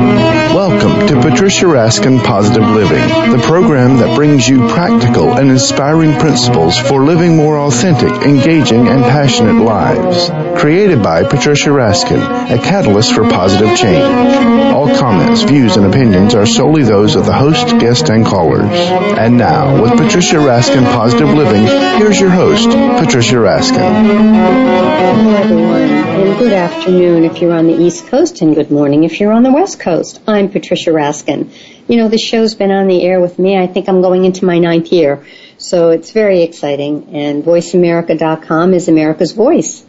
Thank 0.00 0.26
you. 0.26 0.31
Welcome 0.54 1.06
to 1.06 1.14
Patricia 1.22 1.64
Raskin 1.64 2.22
Positive 2.22 2.68
Living, 2.68 3.32
the 3.32 3.42
program 3.42 3.96
that 3.96 4.14
brings 4.14 4.46
you 4.46 4.68
practical 4.68 5.32
and 5.32 5.50
inspiring 5.50 6.12
principles 6.18 6.78
for 6.78 7.02
living 7.02 7.38
more 7.38 7.58
authentic, 7.58 8.12
engaging, 8.22 8.86
and 8.86 9.02
passionate 9.02 9.64
lives. 9.64 10.28
Created 10.60 11.02
by 11.02 11.24
Patricia 11.24 11.70
Raskin, 11.70 12.20
a 12.50 12.58
catalyst 12.58 13.14
for 13.14 13.22
positive 13.22 13.76
change. 13.78 14.04
All 14.74 14.94
comments, 14.94 15.42
views, 15.42 15.78
and 15.78 15.86
opinions 15.86 16.34
are 16.34 16.44
solely 16.44 16.82
those 16.82 17.16
of 17.16 17.24
the 17.24 17.32
host, 17.32 17.68
guest, 17.78 18.10
and 18.10 18.26
callers. 18.26 18.70
And 19.18 19.38
now, 19.38 19.82
with 19.82 19.92
Patricia 19.92 20.36
Raskin 20.36 20.84
Positive 20.92 21.28
Living, 21.28 21.66
here's 21.98 22.20
your 22.20 22.30
host, 22.30 22.68
Patricia 22.68 23.36
Raskin. 23.36 23.80
Hello, 25.12 25.34
everyone, 25.34 25.82
and 25.82 26.38
good 26.38 26.52
afternoon 26.52 27.24
if 27.24 27.40
you're 27.40 27.54
on 27.54 27.66
the 27.66 27.74
East 27.74 28.06
Coast, 28.06 28.42
and 28.42 28.54
good 28.54 28.70
morning 28.70 29.04
if 29.04 29.18
you're 29.18 29.32
on 29.32 29.42
the 29.42 29.52
West 29.52 29.80
Coast. 29.80 30.20
I'm 30.28 30.41
Patricia 30.50 30.90
Raskin. 30.90 31.52
You 31.88 31.96
know, 31.98 32.08
the 32.08 32.18
show's 32.18 32.54
been 32.54 32.70
on 32.70 32.86
the 32.86 33.02
air 33.02 33.20
with 33.20 33.38
me. 33.38 33.56
I 33.56 33.66
think 33.66 33.88
I'm 33.88 34.02
going 34.02 34.24
into 34.24 34.44
my 34.44 34.58
ninth 34.58 34.92
year. 34.92 35.24
So 35.58 35.90
it's 35.90 36.10
very 36.10 36.42
exciting. 36.42 37.14
And 37.14 37.44
VoiceAmerica.com 37.44 38.74
is 38.74 38.88
America's 38.88 39.32
voice. 39.32 39.84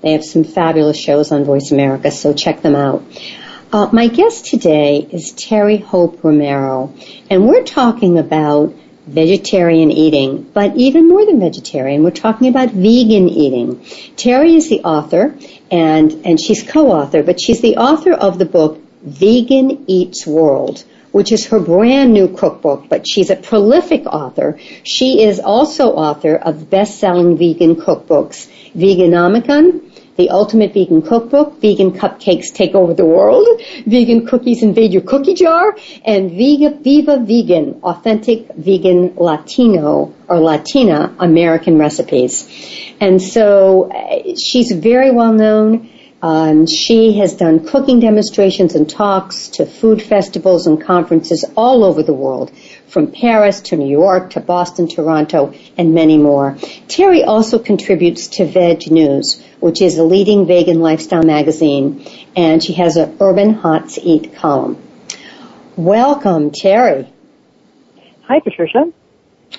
They 0.00 0.12
have 0.12 0.24
some 0.24 0.44
fabulous 0.44 0.96
shows 0.96 1.32
on 1.32 1.44
Voice 1.44 1.72
America, 1.72 2.10
so 2.10 2.32
check 2.32 2.62
them 2.62 2.76
out. 2.76 3.02
Uh, 3.72 3.88
my 3.92 4.06
guest 4.06 4.46
today 4.46 5.06
is 5.10 5.32
Terry 5.32 5.76
Hope 5.76 6.22
Romero, 6.22 6.94
and 7.28 7.46
we're 7.46 7.64
talking 7.64 8.18
about 8.18 8.72
vegetarian 9.06 9.90
eating, 9.90 10.42
but 10.42 10.76
even 10.76 11.08
more 11.08 11.26
than 11.26 11.40
vegetarian, 11.40 12.02
we're 12.02 12.10
talking 12.10 12.48
about 12.48 12.70
vegan 12.70 13.28
eating. 13.28 13.84
Terry 14.16 14.54
is 14.54 14.68
the 14.68 14.80
author, 14.84 15.36
and, 15.70 16.12
and 16.26 16.40
she's 16.40 16.62
co-author, 16.62 17.22
but 17.22 17.40
she's 17.40 17.60
the 17.60 17.76
author 17.76 18.12
of 18.12 18.38
the 18.38 18.44
book 18.44 18.80
Vegan 19.08 19.84
Eats 19.86 20.26
World, 20.26 20.84
which 21.12 21.32
is 21.32 21.46
her 21.46 21.60
brand 21.60 22.12
new 22.12 22.28
cookbook, 22.28 22.88
but 22.88 23.06
she's 23.08 23.30
a 23.30 23.36
prolific 23.36 24.06
author. 24.06 24.58
She 24.84 25.22
is 25.22 25.40
also 25.40 25.92
author 25.92 26.36
of 26.36 26.70
best-selling 26.70 27.36
vegan 27.36 27.76
cookbooks, 27.76 28.48
Veganomicon, 28.74 29.88
the 30.18 30.30
Ultimate 30.30 30.74
Vegan 30.74 31.00
Cookbook, 31.00 31.60
Vegan 31.60 31.92
Cupcakes 31.92 32.52
Take 32.52 32.74
Over 32.74 32.92
the 32.92 33.06
World, 33.06 33.46
Vegan 33.86 34.26
Cookies 34.26 34.64
Invade 34.64 34.92
Your 34.92 35.02
Cookie 35.02 35.34
Jar, 35.34 35.76
and 36.04 36.32
Viva, 36.32 36.76
Viva 36.76 37.18
Vegan, 37.20 37.78
Authentic 37.84 38.52
Vegan 38.54 39.14
Latino 39.14 40.12
or 40.28 40.40
Latina 40.40 41.14
American 41.20 41.78
Recipes. 41.78 42.48
And 43.00 43.22
so 43.22 43.92
uh, 43.92 44.34
she's 44.36 44.72
very 44.72 45.12
well 45.12 45.32
known. 45.32 45.88
Um, 46.20 46.66
she 46.66 47.18
has 47.18 47.34
done 47.34 47.64
cooking 47.64 48.00
demonstrations 48.00 48.74
and 48.74 48.90
talks 48.90 49.48
to 49.50 49.66
food 49.66 50.02
festivals 50.02 50.66
and 50.66 50.82
conferences 50.82 51.44
all 51.56 51.84
over 51.84 52.02
the 52.02 52.12
world, 52.12 52.50
from 52.88 53.12
Paris 53.12 53.60
to 53.60 53.76
New 53.76 53.88
York 53.88 54.30
to 54.30 54.40
Boston, 54.40 54.88
Toronto, 54.88 55.54
and 55.76 55.94
many 55.94 56.18
more. 56.18 56.56
Terry 56.88 57.22
also 57.22 57.60
contributes 57.60 58.26
to 58.28 58.46
Veg 58.46 58.90
News, 58.90 59.40
which 59.60 59.80
is 59.80 59.98
a 59.98 60.02
leading 60.02 60.46
vegan 60.46 60.80
lifestyle 60.80 61.22
magazine, 61.22 62.04
and 62.34 62.64
she 62.64 62.72
has 62.72 62.96
an 62.96 63.16
Urban 63.20 63.54
Hot 63.54 63.96
Eat 63.98 64.34
column. 64.34 64.82
Welcome, 65.76 66.50
Terry. 66.50 67.12
Hi, 68.24 68.40
Patricia. 68.40 68.92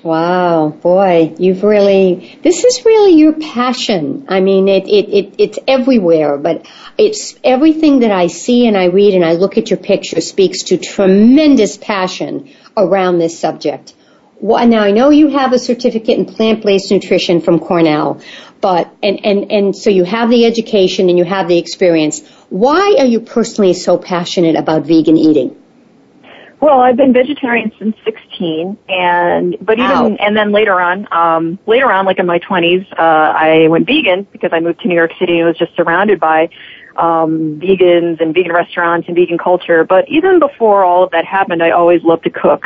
Wow, 0.03 0.69
boy, 0.69 1.35
you've 1.39 1.63
really, 1.63 2.39
this 2.41 2.63
is 2.63 2.85
really 2.85 3.15
your 3.15 3.33
passion. 3.33 4.27
I 4.29 4.39
mean, 4.39 4.69
it, 4.69 4.87
it, 4.87 5.09
it, 5.09 5.35
it's 5.37 5.59
everywhere, 5.67 6.37
but 6.37 6.67
it's 6.97 7.35
everything 7.43 7.99
that 7.99 8.11
I 8.11 8.27
see 8.27 8.65
and 8.65 8.77
I 8.77 8.85
read 8.85 9.13
and 9.13 9.25
I 9.25 9.33
look 9.33 9.57
at 9.57 9.69
your 9.69 9.79
picture 9.79 10.21
speaks 10.21 10.63
to 10.63 10.77
tremendous 10.77 11.75
passion 11.75 12.49
around 12.77 13.17
this 13.17 13.37
subject. 13.37 13.93
Well, 14.39 14.65
now 14.67 14.83
I 14.83 14.91
know 14.91 15.09
you 15.09 15.29
have 15.29 15.51
a 15.51 15.59
certificate 15.59 16.17
in 16.17 16.25
plant-based 16.25 16.91
nutrition 16.91 17.41
from 17.41 17.59
Cornell, 17.59 18.21
but, 18.61 18.89
and, 19.03 19.25
and, 19.25 19.51
and 19.51 19.75
so 19.75 19.89
you 19.89 20.05
have 20.05 20.29
the 20.29 20.45
education 20.45 21.09
and 21.09 21.17
you 21.17 21.25
have 21.25 21.49
the 21.49 21.57
experience. 21.57 22.25
Why 22.49 22.95
are 22.99 23.05
you 23.05 23.19
personally 23.19 23.73
so 23.73 23.97
passionate 23.97 24.55
about 24.55 24.83
vegan 24.83 25.17
eating? 25.17 25.61
Well, 26.61 26.81
I've 26.81 26.97
been 26.97 27.13
vegetarian 27.13 27.71
since 27.79 27.95
16, 28.03 28.77
and 28.89 29.55
but 29.61 29.79
even 29.79 30.17
and 30.17 30.35
then 30.35 30.51
later 30.51 30.81
on, 30.81 31.07
um, 31.11 31.57
later 31.65 31.89
on, 31.89 32.05
like 32.05 32.19
in 32.19 32.25
my 32.25 32.39
20s, 32.39 32.85
uh, 32.93 33.01
I 33.01 33.69
went 33.69 33.87
vegan 33.87 34.27
because 34.33 34.49
I 34.51 34.59
moved 34.59 34.81
to 34.81 34.89
New 34.89 34.95
York 34.95 35.11
City 35.17 35.39
and 35.39 35.47
was 35.47 35.57
just 35.57 35.73
surrounded 35.77 36.19
by 36.19 36.49
um, 36.97 37.61
vegans 37.61 38.19
and 38.19 38.33
vegan 38.33 38.51
restaurants 38.51 39.07
and 39.07 39.15
vegan 39.15 39.37
culture. 39.37 39.85
But 39.85 40.09
even 40.09 40.39
before 40.39 40.83
all 40.83 41.01
of 41.01 41.11
that 41.11 41.23
happened, 41.23 41.63
I 41.63 41.71
always 41.71 42.03
loved 42.03 42.23
to 42.25 42.29
cook. 42.29 42.65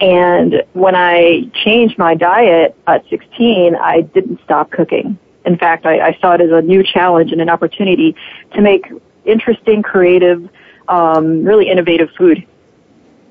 And 0.00 0.62
when 0.74 0.94
I 0.94 1.50
changed 1.64 1.98
my 1.98 2.14
diet 2.14 2.76
at 2.86 3.04
16, 3.10 3.74
I 3.74 4.02
didn't 4.02 4.40
stop 4.44 4.70
cooking. 4.70 5.18
In 5.44 5.58
fact, 5.58 5.84
I, 5.84 5.98
I 5.98 6.18
saw 6.20 6.34
it 6.34 6.42
as 6.42 6.50
a 6.52 6.62
new 6.62 6.84
challenge 6.84 7.32
and 7.32 7.40
an 7.40 7.48
opportunity 7.48 8.14
to 8.54 8.60
make 8.60 8.86
interesting, 9.24 9.82
creative, 9.82 10.48
um, 10.86 11.42
really 11.44 11.68
innovative 11.68 12.10
food 12.16 12.46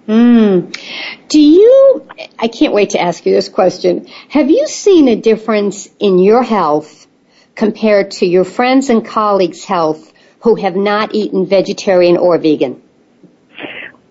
Mm. 0.07 0.77
Do 1.27 1.39
you, 1.39 2.07
I 2.37 2.47
can't 2.47 2.73
wait 2.73 2.91
to 2.91 3.01
ask 3.01 3.25
you 3.25 3.33
this 3.33 3.49
question. 3.49 4.07
Have 4.29 4.49
you 4.49 4.67
seen 4.67 5.07
a 5.07 5.15
difference 5.15 5.89
in 5.99 6.19
your 6.19 6.43
health 6.43 7.07
compared 7.55 8.11
to 8.11 8.25
your 8.25 8.43
friends 8.43 8.89
and 8.89 9.05
colleagues' 9.05 9.63
health 9.63 10.13
who 10.41 10.55
have 10.55 10.75
not 10.75 11.15
eaten 11.15 11.47
vegetarian 11.47 12.17
or 12.17 12.37
vegan? 12.37 12.81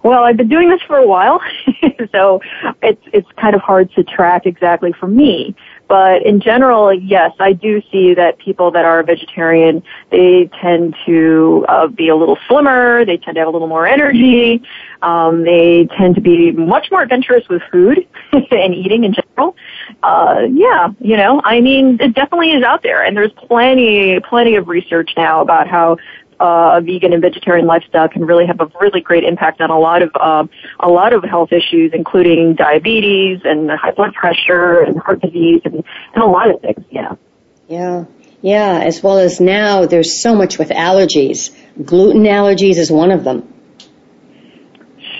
Well, 0.02 0.24
I've 0.24 0.36
been 0.36 0.48
doing 0.48 0.68
this 0.68 0.82
for 0.82 0.96
a 0.98 1.06
while, 1.06 1.40
so 2.12 2.40
it's 2.82 3.00
it's 3.14 3.28
kind 3.40 3.54
of 3.54 3.62
hard 3.62 3.90
to 3.92 4.04
track 4.04 4.44
exactly 4.44 4.92
for 4.92 5.06
me. 5.06 5.54
But 5.94 6.26
in 6.26 6.40
general, 6.40 6.92
yes, 6.92 7.30
I 7.38 7.52
do 7.52 7.80
see 7.92 8.14
that 8.14 8.38
people 8.38 8.72
that 8.72 8.84
are 8.84 9.00
vegetarian, 9.04 9.80
they 10.10 10.50
tend 10.60 10.96
to 11.06 11.64
uh, 11.68 11.86
be 11.86 12.08
a 12.08 12.16
little 12.16 12.36
slimmer. 12.48 13.04
They 13.04 13.16
tend 13.16 13.36
to 13.36 13.40
have 13.42 13.46
a 13.46 13.52
little 13.52 13.68
more 13.68 13.86
energy. 13.86 14.60
Um, 15.02 15.44
they 15.44 15.86
tend 15.96 16.16
to 16.16 16.20
be 16.20 16.50
much 16.50 16.88
more 16.90 17.02
adventurous 17.02 17.48
with 17.48 17.62
food 17.70 18.08
and 18.32 18.74
eating 18.74 19.04
in 19.04 19.14
general. 19.14 19.54
Uh, 20.02 20.48
yeah, 20.50 20.88
you 20.98 21.16
know, 21.16 21.40
I 21.44 21.60
mean, 21.60 21.98
it 22.00 22.12
definitely 22.12 22.50
is 22.50 22.64
out 22.64 22.82
there, 22.82 23.04
and 23.04 23.16
there's 23.16 23.32
plenty, 23.32 24.18
plenty 24.18 24.56
of 24.56 24.66
research 24.66 25.12
now 25.16 25.42
about 25.42 25.68
how 25.68 25.98
uh, 26.40 26.78
a 26.78 26.80
vegan 26.80 27.12
and 27.12 27.22
vegetarian 27.22 27.66
lifestyle 27.66 28.08
can 28.08 28.24
really 28.24 28.46
have 28.46 28.60
a 28.60 28.70
really 28.80 29.00
great 29.00 29.24
impact 29.24 29.60
on 29.60 29.70
a 29.70 29.78
lot 29.78 30.02
of 30.02 30.10
uh, 30.14 30.46
a 30.80 30.88
lot 30.88 31.12
of 31.12 31.24
health 31.24 31.52
issues, 31.52 31.92
including 31.94 32.54
diabetes 32.54 33.40
and 33.44 33.70
high 33.70 33.92
blood 33.92 34.14
pressure 34.14 34.80
and 34.80 35.00
heart 35.00 35.20
disease 35.20 35.62
and, 35.64 35.84
and 36.14 36.22
a 36.22 36.26
lot 36.26 36.50
of 36.50 36.60
things. 36.60 36.84
Yeah. 36.90 37.14
Yeah. 37.68 38.04
Yeah, 38.42 38.80
as 38.84 39.02
well 39.02 39.18
as 39.18 39.40
now 39.40 39.86
there's 39.86 40.20
so 40.20 40.34
much 40.34 40.58
with 40.58 40.68
allergies. 40.68 41.50
Gluten 41.82 42.24
allergies 42.24 42.76
is 42.76 42.90
one 42.90 43.10
of 43.10 43.24
them. 43.24 43.50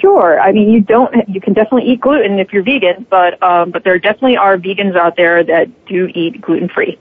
Sure. 0.02 0.38
I 0.38 0.52
mean, 0.52 0.70
you 0.70 0.82
don't. 0.82 1.26
You 1.26 1.40
can 1.40 1.54
definitely 1.54 1.90
eat 1.90 2.02
gluten 2.02 2.38
if 2.38 2.52
you're 2.52 2.62
vegan, 2.62 3.06
but 3.08 3.42
um, 3.42 3.70
but 3.70 3.82
there 3.84 3.98
definitely 3.98 4.36
are 4.36 4.58
vegans 4.58 4.94
out 4.94 5.16
there 5.16 5.42
that 5.42 5.86
do 5.86 6.06
eat 6.14 6.42
gluten 6.42 6.68
free. 6.68 6.98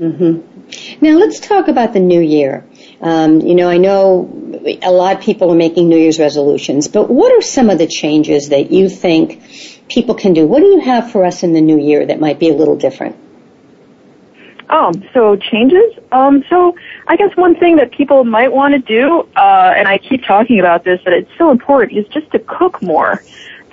Mm-hmm. 0.00 1.04
Now 1.04 1.18
let's 1.18 1.40
talk 1.40 1.66
about 1.66 1.92
the 1.92 2.00
new 2.00 2.20
year. 2.20 2.64
Um, 3.00 3.40
you 3.40 3.54
know, 3.54 3.68
I 3.68 3.78
know 3.78 4.28
a 4.82 4.90
lot 4.90 5.16
of 5.16 5.22
people 5.22 5.50
are 5.50 5.56
making 5.56 5.88
New 5.88 5.96
Year's 5.96 6.18
resolutions, 6.18 6.88
but 6.88 7.08
what 7.08 7.32
are 7.32 7.40
some 7.40 7.70
of 7.70 7.78
the 7.78 7.86
changes 7.86 8.50
that 8.50 8.70
you 8.70 8.88
think 8.88 9.42
people 9.88 10.14
can 10.14 10.34
do? 10.34 10.46
What 10.46 10.60
do 10.60 10.66
you 10.66 10.80
have 10.80 11.10
for 11.10 11.24
us 11.24 11.42
in 11.42 11.52
the 11.52 11.60
new 11.60 11.78
year 11.78 12.04
that 12.06 12.20
might 12.20 12.38
be 12.38 12.50
a 12.50 12.54
little 12.54 12.76
different? 12.76 13.16
Um, 14.68 15.02
so 15.12 15.34
changes. 15.36 15.94
Um, 16.12 16.44
so 16.48 16.76
I 17.08 17.16
guess 17.16 17.36
one 17.36 17.56
thing 17.56 17.76
that 17.76 17.90
people 17.90 18.24
might 18.24 18.52
want 18.52 18.74
to 18.74 18.78
do, 18.78 19.28
uh, 19.34 19.74
and 19.76 19.88
I 19.88 19.98
keep 19.98 20.24
talking 20.24 20.60
about 20.60 20.84
this, 20.84 21.00
that 21.04 21.12
it's 21.12 21.30
so 21.38 21.50
important, 21.50 21.98
is 21.98 22.06
just 22.08 22.30
to 22.32 22.38
cook 22.38 22.80
more. 22.80 23.22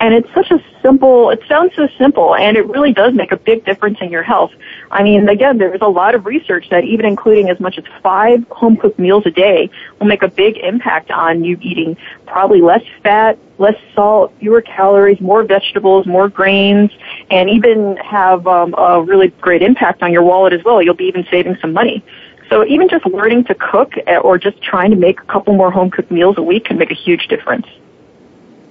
And 0.00 0.14
it's 0.14 0.32
such 0.32 0.50
a 0.52 0.62
simple, 0.80 1.30
it 1.30 1.40
sounds 1.48 1.74
so 1.74 1.88
simple, 1.98 2.36
and 2.36 2.56
it 2.56 2.66
really 2.68 2.92
does 2.92 3.14
make 3.14 3.32
a 3.32 3.36
big 3.36 3.64
difference 3.64 3.98
in 4.00 4.12
your 4.12 4.22
health. 4.22 4.52
I 4.92 5.02
mean, 5.02 5.28
again, 5.28 5.58
there's 5.58 5.80
a 5.80 5.88
lot 5.88 6.14
of 6.14 6.24
research 6.24 6.68
that 6.70 6.84
even 6.84 7.04
including 7.04 7.50
as 7.50 7.58
much 7.58 7.78
as 7.78 7.84
five 8.00 8.46
home 8.48 8.76
cooked 8.76 8.98
meals 8.98 9.24
a 9.26 9.30
day 9.32 9.70
will 9.98 10.06
make 10.06 10.22
a 10.22 10.28
big 10.28 10.56
impact 10.58 11.10
on 11.10 11.42
you 11.42 11.58
eating 11.60 11.96
probably 12.26 12.60
less 12.60 12.84
fat, 13.02 13.38
less 13.58 13.74
salt, 13.92 14.32
fewer 14.38 14.62
calories, 14.62 15.20
more 15.20 15.42
vegetables, 15.42 16.06
more 16.06 16.28
grains, 16.28 16.92
and 17.30 17.50
even 17.50 17.96
have 17.96 18.46
um, 18.46 18.74
a 18.78 19.02
really 19.02 19.28
great 19.40 19.62
impact 19.62 20.02
on 20.02 20.12
your 20.12 20.22
wallet 20.22 20.52
as 20.52 20.62
well. 20.62 20.80
You'll 20.80 20.94
be 20.94 21.06
even 21.06 21.26
saving 21.28 21.56
some 21.60 21.72
money. 21.72 22.04
So 22.50 22.64
even 22.64 22.88
just 22.88 23.04
learning 23.04 23.44
to 23.44 23.54
cook 23.54 23.94
eh, 24.06 24.16
or 24.16 24.38
just 24.38 24.62
trying 24.62 24.90
to 24.90 24.96
make 24.96 25.20
a 25.20 25.24
couple 25.24 25.54
more 25.54 25.70
home 25.70 25.90
cooked 25.90 26.10
meals 26.10 26.38
a 26.38 26.42
week 26.42 26.66
can 26.66 26.78
make 26.78 26.90
a 26.92 26.94
huge 26.94 27.26
difference. 27.26 27.66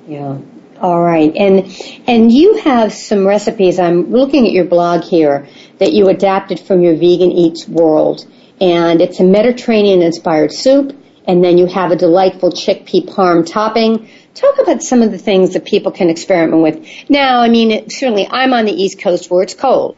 Yeah, 0.08 0.40
all 0.80 1.02
right. 1.02 1.36
And 1.36 1.66
and 2.08 2.32
you 2.32 2.58
have 2.58 2.94
some 2.94 3.26
recipes. 3.26 3.80
I'm 3.80 4.12
looking 4.12 4.46
at 4.46 4.54
your 4.54 4.66
blog 4.66 5.04
here 5.04 5.48
that 5.80 5.94
you 5.94 6.08
adapted 6.08 6.60
from 6.60 6.82
your 6.82 6.96
Vegan 6.96 7.32
Eats 7.32 7.68
World. 7.68 8.26
And 8.60 9.02
it's 9.02 9.20
a 9.20 9.24
Mediterranean 9.24 10.02
inspired 10.02 10.52
soup 10.52 10.98
and 11.28 11.44
then 11.44 11.58
you 11.58 11.68
have 11.68 11.92
a 11.92 11.96
delightful 11.96 12.52
chickpea 12.52 13.06
parm 13.06 13.46
topping. 13.46 14.10
Talk 14.34 14.60
about 14.60 14.82
some 14.82 15.02
of 15.02 15.12
the 15.12 15.18
things 15.18 15.54
that 15.54 15.66
people 15.66 15.92
can 15.92 16.10
experiment 16.10 16.64
with. 16.64 17.10
Now, 17.10 17.42
I 17.42 17.50
mean, 17.50 17.90
certainly 17.90 18.28
I'm 18.32 18.54
on 18.54 18.66
the 18.66 18.72
East 18.72 19.00
Coast 19.02 19.30
where 19.30 19.44
it's 19.44 19.54
cold. 19.54 19.98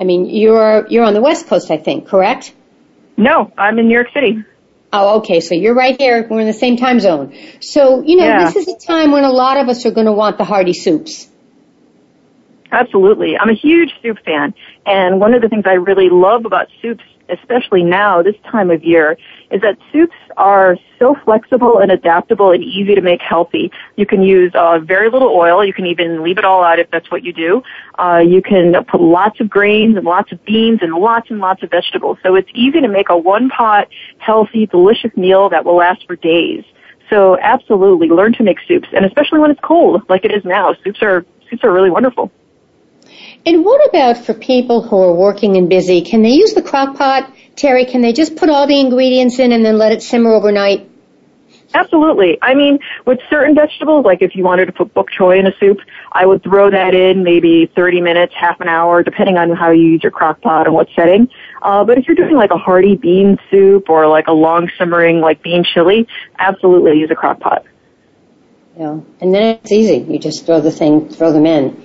I 0.00 0.04
mean, 0.04 0.26
you're 0.26 0.86
you're 0.88 1.04
on 1.04 1.14
the 1.14 1.20
West 1.20 1.48
Coast, 1.48 1.70
I 1.72 1.76
think, 1.76 2.06
correct? 2.06 2.54
No, 3.16 3.52
I'm 3.58 3.78
in 3.80 3.88
New 3.88 3.94
York 3.94 4.08
City. 4.14 4.44
Oh, 4.92 5.18
okay. 5.18 5.40
So 5.40 5.54
you're 5.54 5.74
right 5.74 6.00
here. 6.00 6.26
We're 6.28 6.40
in 6.40 6.46
the 6.46 6.52
same 6.52 6.76
time 6.76 7.00
zone. 7.00 7.36
So, 7.60 8.02
you 8.02 8.16
know, 8.16 8.24
yeah. 8.24 8.50
this 8.50 8.56
is 8.56 8.68
a 8.68 8.86
time 8.86 9.12
when 9.12 9.24
a 9.24 9.30
lot 9.30 9.58
of 9.58 9.68
us 9.68 9.84
are 9.84 9.90
going 9.90 10.06
to 10.06 10.12
want 10.12 10.38
the 10.38 10.44
hearty 10.44 10.72
soups. 10.72 11.28
Absolutely. 12.70 13.36
I'm 13.38 13.48
a 13.48 13.54
huge 13.54 13.92
soup 14.02 14.18
fan. 14.24 14.54
And 14.86 15.20
one 15.20 15.34
of 15.34 15.42
the 15.42 15.48
things 15.48 15.64
I 15.66 15.74
really 15.74 16.10
love 16.10 16.44
about 16.44 16.68
soups, 16.82 17.04
especially 17.30 17.82
now, 17.82 18.22
this 18.22 18.34
time 18.50 18.70
of 18.70 18.84
year, 18.84 19.16
is 19.50 19.60
that 19.62 19.78
soups 19.90 20.16
are 20.36 20.76
so 20.98 21.16
flexible 21.24 21.78
and 21.78 21.90
adaptable 21.90 22.52
and 22.52 22.62
easy 22.62 22.94
to 22.94 23.00
make 23.00 23.20
healthy. 23.22 23.70
You 23.96 24.06
can 24.06 24.22
use 24.22 24.52
uh, 24.54 24.80
very 24.80 25.10
little 25.10 25.28
oil. 25.28 25.64
You 25.64 25.72
can 25.72 25.86
even 25.86 26.22
leave 26.22 26.38
it 26.38 26.44
all 26.44 26.62
out 26.62 26.78
if 26.78 26.90
that's 26.90 27.10
what 27.10 27.24
you 27.24 27.32
do. 27.32 27.62
Uh, 27.98 28.22
you 28.26 28.42
can 28.42 28.84
put 28.84 29.00
lots 29.00 29.40
of 29.40 29.48
grains 29.48 29.96
and 29.96 30.04
lots 30.04 30.30
of 30.32 30.44
beans 30.44 30.80
and 30.82 30.92
lots 30.94 31.30
and 31.30 31.38
lots 31.38 31.62
of 31.62 31.70
vegetables. 31.70 32.18
So 32.22 32.34
it's 32.34 32.50
easy 32.54 32.80
to 32.80 32.88
make 32.88 33.08
a 33.08 33.16
one 33.16 33.48
pot, 33.48 33.88
healthy, 34.18 34.66
delicious 34.66 35.16
meal 35.16 35.48
that 35.48 35.64
will 35.64 35.76
last 35.76 36.06
for 36.06 36.16
days. 36.16 36.64
So 37.08 37.38
absolutely 37.40 38.08
learn 38.08 38.34
to 38.34 38.42
make 38.42 38.58
soups, 38.68 38.88
and 38.92 39.06
especially 39.06 39.38
when 39.38 39.50
it's 39.50 39.60
cold, 39.62 40.02
like 40.10 40.26
it 40.26 40.30
is 40.30 40.44
now. 40.44 40.74
Soups 40.84 41.02
are 41.02 41.24
soups 41.48 41.64
are 41.64 41.72
really 41.72 41.90
wonderful. 41.90 42.30
And 43.46 43.64
what 43.64 43.88
about 43.88 44.18
for 44.24 44.34
people 44.34 44.82
who 44.82 44.96
are 44.96 45.14
working 45.14 45.56
and 45.56 45.68
busy? 45.68 46.02
Can 46.02 46.22
they 46.22 46.30
use 46.30 46.54
the 46.54 46.62
crock 46.62 46.96
pot? 46.96 47.32
Terry, 47.56 47.84
can 47.84 48.02
they 48.02 48.12
just 48.12 48.36
put 48.36 48.50
all 48.50 48.66
the 48.66 48.78
ingredients 48.78 49.38
in 49.38 49.52
and 49.52 49.64
then 49.64 49.78
let 49.78 49.92
it 49.92 50.02
simmer 50.02 50.32
overnight? 50.32 50.88
Absolutely. 51.74 52.38
I 52.40 52.54
mean, 52.54 52.78
with 53.04 53.18
certain 53.28 53.54
vegetables, 53.54 54.04
like 54.04 54.22
if 54.22 54.34
you 54.34 54.42
wanted 54.42 54.66
to 54.66 54.72
put 54.72 54.94
bok 54.94 55.08
choy 55.10 55.38
in 55.38 55.46
a 55.46 55.52
soup, 55.60 55.78
I 56.10 56.24
would 56.24 56.42
throw 56.42 56.70
that 56.70 56.94
in 56.94 57.22
maybe 57.24 57.70
30 57.76 58.00
minutes, 58.00 58.32
half 58.34 58.60
an 58.60 58.68
hour, 58.68 59.02
depending 59.02 59.36
on 59.36 59.54
how 59.54 59.70
you 59.70 59.82
use 59.82 60.02
your 60.02 60.12
crock 60.12 60.40
pot 60.40 60.66
and 60.66 60.74
what 60.74 60.88
setting. 60.96 61.28
Uh, 61.60 61.84
but 61.84 61.98
if 61.98 62.06
you're 62.06 62.16
doing 62.16 62.36
like 62.36 62.52
a 62.52 62.56
hearty 62.56 62.96
bean 62.96 63.38
soup 63.50 63.90
or 63.90 64.06
like 64.06 64.28
a 64.28 64.32
long 64.32 64.70
simmering 64.78 65.20
like 65.20 65.42
bean 65.42 65.62
chili, 65.62 66.08
absolutely 66.38 66.98
use 66.98 67.10
a 67.10 67.14
crock 67.14 67.38
pot. 67.38 67.64
Yeah, 68.78 69.00
and 69.20 69.34
then 69.34 69.58
it's 69.62 69.72
easy. 69.72 69.98
You 69.98 70.18
just 70.18 70.46
throw 70.46 70.60
the 70.60 70.70
thing, 70.70 71.08
throw 71.08 71.32
them 71.32 71.44
in. 71.44 71.82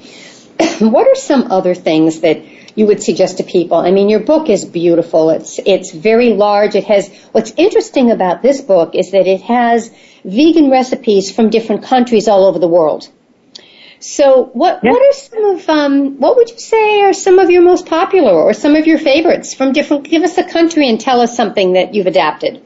what 0.79 1.07
are 1.07 1.15
some 1.15 1.51
other 1.51 1.75
things 1.75 2.21
that 2.21 2.43
you 2.75 2.85
would 2.87 3.03
suggest 3.03 3.37
to 3.37 3.43
people? 3.43 3.77
I 3.77 3.91
mean, 3.91 4.09
your 4.09 4.19
book 4.19 4.49
is 4.49 4.65
beautiful. 4.65 5.29
It's 5.29 5.59
it's 5.65 5.91
very 5.91 6.33
large. 6.33 6.75
It 6.75 6.85
has 6.85 7.09
what's 7.31 7.53
interesting 7.57 8.11
about 8.11 8.41
this 8.41 8.61
book 8.61 8.95
is 8.95 9.11
that 9.11 9.27
it 9.27 9.41
has 9.41 9.91
vegan 10.23 10.69
recipes 10.69 11.31
from 11.31 11.49
different 11.49 11.83
countries 11.83 12.27
all 12.27 12.45
over 12.45 12.59
the 12.59 12.67
world. 12.67 13.09
So, 13.99 14.49
what 14.51 14.83
what 14.83 15.01
are 15.01 15.13
some 15.13 15.45
of 15.45 15.69
um, 15.69 16.19
what 16.19 16.35
would 16.35 16.49
you 16.49 16.59
say 16.59 17.01
are 17.01 17.13
some 17.13 17.39
of 17.39 17.49
your 17.49 17.61
most 17.61 17.85
popular 17.85 18.33
or 18.33 18.53
some 18.53 18.75
of 18.75 18.85
your 18.85 18.97
favorites 18.97 19.53
from 19.53 19.71
different? 19.71 20.09
Give 20.09 20.23
us 20.23 20.37
a 20.37 20.43
country 20.43 20.89
and 20.89 20.99
tell 20.99 21.21
us 21.21 21.37
something 21.37 21.73
that 21.73 21.93
you've 21.93 22.07
adapted. 22.07 22.61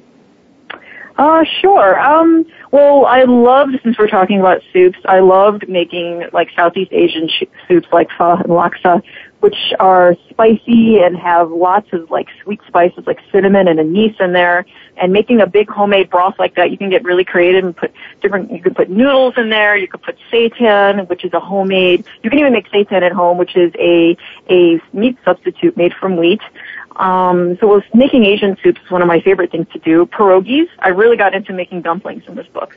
Uh, 1.17 1.43
sure. 1.61 1.99
Um, 1.99 2.45
well, 2.71 3.05
I 3.05 3.23
loved, 3.23 3.79
since 3.83 3.97
we're 3.97 4.07
talking 4.07 4.39
about 4.39 4.61
soups, 4.71 4.99
I 5.05 5.19
loved 5.19 5.67
making 5.67 6.25
like 6.31 6.49
Southeast 6.55 6.91
Asian 6.93 7.27
sh- 7.27 7.45
soups 7.67 7.87
like 7.91 8.09
pho 8.15 8.33
and 8.35 8.45
laksa, 8.45 9.01
which 9.39 9.73
are 9.79 10.15
spicy 10.29 10.99
and 10.99 11.17
have 11.17 11.49
lots 11.49 11.91
of 11.91 12.11
like 12.11 12.27
sweet 12.43 12.59
spices 12.67 13.03
like 13.07 13.19
cinnamon 13.31 13.67
and 13.67 13.79
anise 13.79 14.15
in 14.19 14.33
there. 14.33 14.65
And 14.97 15.11
making 15.11 15.41
a 15.41 15.47
big 15.47 15.69
homemade 15.69 16.09
broth 16.11 16.35
like 16.37 16.55
that, 16.55 16.69
you 16.69 16.77
can 16.77 16.89
get 16.89 17.03
really 17.03 17.23
creative 17.23 17.63
and 17.63 17.75
put 17.75 17.91
different, 18.21 18.51
you 18.51 18.61
can 18.61 18.75
put 18.75 18.89
noodles 18.89 19.35
in 19.37 19.49
there, 19.49 19.75
you 19.75 19.87
could 19.87 20.03
put 20.03 20.17
seitan, 20.31 21.07
which 21.09 21.25
is 21.25 21.33
a 21.33 21.39
homemade, 21.39 22.05
you 22.21 22.29
can 22.29 22.37
even 22.37 22.53
make 22.53 22.69
seitan 22.69 23.01
at 23.01 23.11
home, 23.11 23.39
which 23.39 23.55
is 23.55 23.71
a, 23.79 24.15
a 24.49 24.79
meat 24.93 25.17
substitute 25.25 25.75
made 25.77 25.93
from 25.95 26.15
wheat. 26.15 26.41
Um, 26.97 27.57
so 27.59 27.81
making 27.93 28.25
Asian 28.25 28.57
soups 28.63 28.81
is 28.83 28.91
one 28.91 29.01
of 29.01 29.07
my 29.07 29.21
favorite 29.21 29.51
things 29.51 29.67
to 29.73 29.79
do. 29.79 30.05
Pierogies, 30.07 30.67
I 30.79 30.89
really 30.89 31.15
got 31.15 31.33
into 31.33 31.53
making 31.53 31.83
dumplings 31.83 32.23
in 32.27 32.35
this 32.35 32.47
book. 32.47 32.75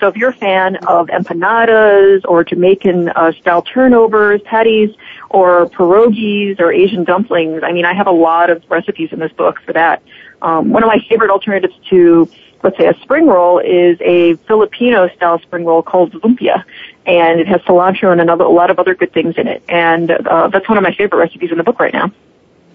So 0.00 0.08
if 0.08 0.16
you're 0.16 0.30
a 0.30 0.36
fan 0.36 0.76
of 0.86 1.06
empanadas 1.06 2.22
or 2.26 2.44
Jamaican 2.44 3.10
uh, 3.10 3.32
style 3.32 3.62
turnovers, 3.62 4.42
patties, 4.42 4.90
or 5.30 5.66
pierogies 5.70 6.60
or 6.60 6.72
Asian 6.72 7.04
dumplings, 7.04 7.62
I 7.62 7.72
mean, 7.72 7.84
I 7.84 7.94
have 7.94 8.06
a 8.06 8.12
lot 8.12 8.50
of 8.50 8.62
recipes 8.68 9.12
in 9.12 9.18
this 9.18 9.32
book 9.32 9.60
for 9.64 9.72
that. 9.72 10.02
Um, 10.42 10.70
one 10.70 10.82
of 10.82 10.88
my 10.88 10.98
favorite 11.08 11.30
alternatives 11.30 11.74
to, 11.88 12.28
let's 12.62 12.76
say, 12.76 12.86
a 12.86 12.94
spring 13.00 13.26
roll 13.26 13.60
is 13.60 13.96
a 14.00 14.34
Filipino 14.46 15.08
style 15.16 15.38
spring 15.40 15.64
roll 15.64 15.82
called 15.82 16.12
lumpia, 16.12 16.64
and 17.06 17.40
it 17.40 17.46
has 17.46 17.62
cilantro 17.62 18.12
and 18.12 18.20
another, 18.20 18.44
a 18.44 18.50
lot 18.50 18.70
of 18.70 18.78
other 18.78 18.94
good 18.94 19.12
things 19.12 19.36
in 19.38 19.46
it. 19.46 19.62
And 19.68 20.10
uh, 20.10 20.48
that's 20.48 20.68
one 20.68 20.76
of 20.76 20.82
my 20.82 20.92
favorite 20.92 21.18
recipes 21.18 21.50
in 21.50 21.56
the 21.56 21.64
book 21.64 21.80
right 21.80 21.94
now. 21.94 22.12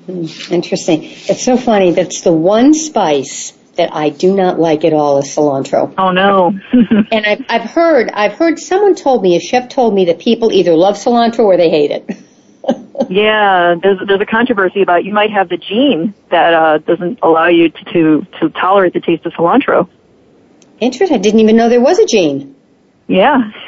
Hmm, 0.10 0.54
interesting. 0.54 1.04
It's 1.04 1.44
so 1.44 1.56
funny. 1.56 1.92
That's 1.92 2.22
the 2.22 2.34
one 2.34 2.74
spice 2.74 3.52
that 3.76 3.94
I 3.94 4.10
do 4.10 4.36
not 4.36 4.60
like 4.60 4.84
at 4.84 4.92
all 4.92 5.20
is 5.20 5.26
cilantro. 5.26 5.94
Oh 5.98 6.12
no. 6.12 6.52
and 7.12 7.26
I've, 7.26 7.46
I've 7.48 7.70
heard, 7.70 8.10
I've 8.10 8.34
heard 8.34 8.60
someone 8.60 8.96
told 8.96 9.22
me, 9.22 9.36
a 9.36 9.40
chef 9.40 9.70
told 9.70 9.94
me 9.94 10.06
that 10.06 10.20
people 10.20 10.52
either 10.52 10.74
love 10.74 10.96
cilantro 10.96 11.46
or 11.46 11.58
they 11.58 11.70
hate 11.70 11.92
it. 11.92 12.10
yeah, 13.10 13.76
there's 13.82 14.00
there's 14.06 14.22
a 14.22 14.26
controversy 14.26 14.82
about 14.82 15.06
you 15.06 15.14
might 15.14 15.32
have 15.32 15.48
the 15.48 15.58
gene 15.58 16.14
that 16.30 16.54
uh, 16.54 16.78
doesn't 16.80 17.20
allow 17.22 17.48
you 17.48 17.70
to, 17.70 17.84
to 17.94 18.28
to 18.40 18.50
tolerate 18.50 18.94
the 18.94 19.00
taste 19.00 19.26
of 19.26 19.34
cilantro. 19.34 19.88
Interesting. 20.80 21.18
I 21.18 21.22
didn't 21.22 21.40
even 21.40 21.56
know 21.56 21.70
there 21.70 21.82
was 21.82 22.00
a 22.00 22.06
gene. 22.06 22.56
Yeah. 23.08 23.52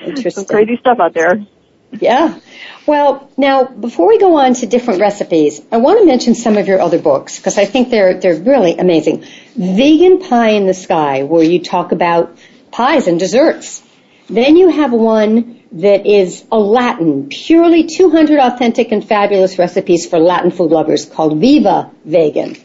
Interesting. 0.00 0.30
Some 0.30 0.44
crazy 0.46 0.76
stuff 0.76 0.98
out 1.00 1.12
there. 1.12 1.44
Yeah. 1.92 2.38
Well, 2.86 3.30
now 3.36 3.64
before 3.64 4.08
we 4.08 4.18
go 4.18 4.36
on 4.36 4.54
to 4.54 4.66
different 4.66 5.00
recipes, 5.00 5.60
I 5.72 5.78
want 5.78 6.00
to 6.00 6.06
mention 6.06 6.34
some 6.34 6.56
of 6.56 6.68
your 6.68 6.80
other 6.80 6.98
books 6.98 7.36
because 7.36 7.58
I 7.58 7.64
think 7.64 7.90
they're 7.90 8.18
they're 8.18 8.40
really 8.40 8.78
amazing. 8.78 9.24
Vegan 9.56 10.20
Pie 10.20 10.50
in 10.50 10.66
the 10.66 10.74
Sky, 10.74 11.24
where 11.24 11.42
you 11.42 11.60
talk 11.62 11.92
about 11.92 12.36
pies 12.70 13.06
and 13.06 13.18
desserts. 13.18 13.82
Then 14.28 14.56
you 14.56 14.68
have 14.68 14.92
one 14.92 15.60
that 15.72 16.06
is 16.06 16.44
a 16.50 16.58
Latin, 16.58 17.28
purely 17.28 17.84
200 17.84 18.38
authentic 18.38 18.92
and 18.92 19.06
fabulous 19.06 19.58
recipes 19.58 20.06
for 20.06 20.18
Latin 20.18 20.50
food 20.50 20.70
lovers 20.70 21.04
called 21.04 21.38
Viva 21.38 21.90
Vegan. 22.04 22.56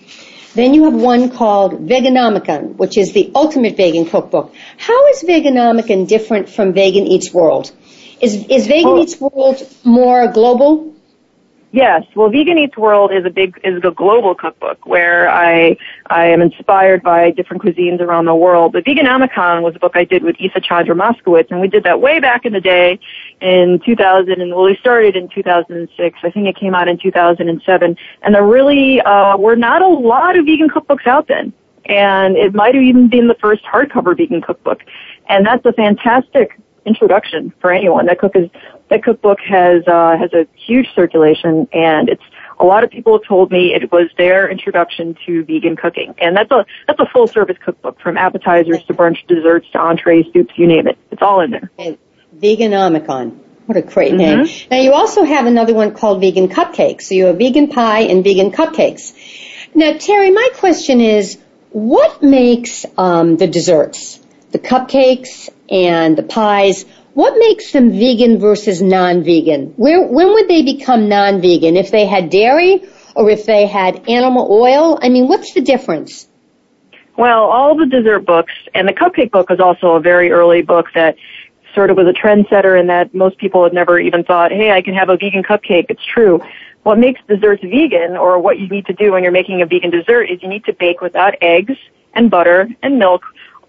Then 0.53 0.73
you 0.73 0.85
have 0.85 0.93
one 0.93 1.29
called 1.31 1.87
Veganomicon, 1.87 2.77
which 2.77 2.97
is 2.97 3.11
the 3.11 3.31
ultimate 3.35 3.75
vegan 3.75 4.05
cookbook. 4.05 4.53
How 4.77 5.07
is 5.09 5.21
Veganomicon 5.23 6.07
different 6.07 6.49
from 6.49 6.73
Vegan 6.73 7.05
Eats 7.05 7.33
World? 7.33 7.71
Is 8.21 8.45
is 8.47 8.67
Vegan 8.67 8.91
well, 8.91 9.03
Eats 9.03 9.19
World 9.19 9.67
more 9.83 10.27
global? 10.27 10.93
Yes. 11.75 12.05
Well, 12.15 12.29
Vegan 12.29 12.57
Eats 12.57 12.77
World 12.77 13.11
is 13.11 13.25
a 13.25 13.29
big 13.29 13.59
is 13.65 13.83
a 13.83 13.91
global 13.91 14.33
cookbook 14.33 14.85
where 14.85 15.27
I 15.27 15.75
I 16.09 16.27
am 16.27 16.41
inspired 16.41 17.03
by 17.03 17.31
different 17.31 17.63
cuisines 17.63 17.99
around 17.99 18.25
the 18.25 18.35
world. 18.35 18.71
But 18.71 18.85
Veganomicon 18.85 19.61
was 19.61 19.75
a 19.75 19.79
book 19.79 19.91
I 19.95 20.05
did 20.05 20.23
with 20.23 20.37
Isa 20.39 20.61
Chandra 20.61 20.95
Moskowitz, 20.95 21.51
and 21.51 21.59
we 21.59 21.67
did 21.67 21.83
that 21.83 21.99
way 21.99 22.21
back 22.21 22.45
in 22.45 22.53
the 22.53 22.61
day 22.61 22.97
in 23.41 23.81
2000. 23.85 24.39
And 24.39 24.55
well, 24.55 24.63
we 24.63 24.77
started 24.77 25.17
in 25.17 25.27
2006. 25.27 26.19
I 26.23 26.31
think 26.31 26.47
it 26.47 26.55
came 26.55 26.73
out 26.73 26.87
in 26.87 26.97
2007. 26.97 27.97
And 28.21 28.35
there 28.35 28.45
really 28.45 29.01
uh, 29.01 29.35
were 29.35 29.57
not 29.57 29.81
a 29.81 29.87
lot 29.87 30.37
of 30.37 30.45
vegan 30.45 30.69
cookbooks 30.69 31.05
out 31.05 31.27
then, 31.27 31.51
and 31.87 32.37
it 32.37 32.53
might 32.53 32.73
have 32.73 32.85
even 32.85 33.09
been 33.09 33.27
the 33.27 33.35
first 33.35 33.65
hardcover 33.65 34.15
vegan 34.15 34.41
cookbook. 34.41 34.79
And 35.27 35.45
that's 35.45 35.65
a 35.65 35.73
fantastic 35.73 36.57
introduction 36.85 37.53
for 37.59 37.71
anyone. 37.71 38.05
That 38.05 38.19
cook 38.19 38.35
is 38.35 38.49
that 38.89 39.03
cookbook 39.03 39.39
has 39.47 39.83
uh, 39.87 40.17
has 40.17 40.33
a 40.33 40.47
huge 40.55 40.87
circulation, 40.93 41.67
and 41.73 42.09
it's 42.09 42.23
a 42.59 42.65
lot 42.65 42.83
of 42.83 42.89
people 42.89 43.17
have 43.17 43.27
told 43.27 43.51
me 43.51 43.73
it 43.73 43.91
was 43.91 44.09
their 44.17 44.49
introduction 44.49 45.17
to 45.25 45.43
vegan 45.43 45.75
cooking, 45.75 46.15
and 46.19 46.35
that's 46.35 46.51
a 46.51 46.65
that's 46.87 46.99
a 46.99 47.05
full 47.11 47.27
service 47.27 47.57
cookbook 47.63 47.99
from 47.99 48.17
appetizers 48.17 48.83
to 48.83 48.93
brunch 48.93 49.25
desserts 49.27 49.67
to 49.71 49.79
entrees, 49.79 50.25
soups, 50.33 50.53
you 50.57 50.67
name 50.67 50.87
it. 50.87 50.97
It's 51.11 51.21
all 51.21 51.41
in 51.41 51.51
there. 51.51 51.71
Okay. 51.79 51.97
Veganomicon. 52.37 53.39
What 53.65 53.77
a 53.77 53.81
great 53.81 54.13
mm-hmm. 54.13 54.43
name. 54.43 54.67
Now 54.69 54.77
you 54.77 54.93
also 54.93 55.23
have 55.23 55.47
another 55.47 55.73
one 55.73 55.93
called 55.93 56.21
vegan 56.21 56.49
cupcakes. 56.49 57.03
So 57.03 57.15
you 57.15 57.25
have 57.25 57.37
vegan 57.37 57.69
pie 57.69 58.01
and 58.01 58.23
vegan 58.23 58.51
cupcakes. 58.51 59.13
Now 59.73 59.97
Terry, 59.97 60.31
my 60.31 60.49
question 60.53 61.01
is, 61.01 61.39
what 61.71 62.21
makes 62.21 62.85
um, 62.97 63.37
the 63.37 63.47
desserts, 63.47 64.19
the 64.51 64.59
cupcakes 64.59 65.49
and 65.69 66.17
the 66.17 66.23
pies, 66.23 66.85
what 67.13 67.37
makes 67.39 67.71
them 67.71 67.91
vegan 67.91 68.39
versus 68.39 68.81
non-vegan? 68.81 69.73
When 69.77 70.11
would 70.11 70.47
they 70.47 70.63
become 70.63 71.07
non-vegan? 71.07 71.77
If 71.77 71.91
they 71.91 72.05
had 72.05 72.29
dairy 72.29 72.83
or 73.15 73.29
if 73.29 73.45
they 73.45 73.65
had 73.65 74.09
animal 74.09 74.51
oil? 74.51 74.99
I 75.01 75.09
mean, 75.09 75.27
what's 75.27 75.53
the 75.53 75.61
difference? 75.61 76.27
Well, 77.17 77.45
all 77.45 77.75
the 77.77 77.85
dessert 77.85 78.25
books, 78.25 78.51
and 78.73 78.85
the 78.87 78.93
cupcake 78.93 79.31
book 79.31 79.49
was 79.49 79.61
also 79.61 79.95
a 79.95 80.01
very 80.01 80.31
early 80.31 80.61
book 80.61 80.87
that 80.95 81.15
sort 81.73 81.89
of 81.89 81.95
was 81.95 82.07
a 82.07 82.13
trendsetter 82.13 82.77
in 82.79 82.87
that 82.87 83.13
most 83.13 83.37
people 83.37 83.63
had 83.63 83.73
never 83.73 83.99
even 83.99 84.23
thought, 84.25 84.51
hey, 84.51 84.71
I 84.71 84.81
can 84.81 84.93
have 84.93 85.09
a 85.09 85.15
vegan 85.15 85.43
cupcake. 85.43 85.85
It's 85.89 86.03
true. 86.03 86.41
What 86.83 86.99
makes 86.99 87.21
desserts 87.27 87.63
vegan, 87.63 88.17
or 88.17 88.37
what 88.39 88.59
you 88.59 88.67
need 88.67 88.85
to 88.87 88.93
do 88.93 89.13
when 89.13 89.23
you're 89.23 89.31
making 89.31 89.61
a 89.61 89.65
vegan 89.65 89.91
dessert, 89.91 90.23
is 90.23 90.43
you 90.43 90.49
need 90.49 90.65
to 90.65 90.73
bake 90.73 90.99
without 90.99 91.35
eggs 91.41 91.75
and 92.13 92.29
butter 92.29 92.67
and 92.83 92.99
milk, 92.99 93.23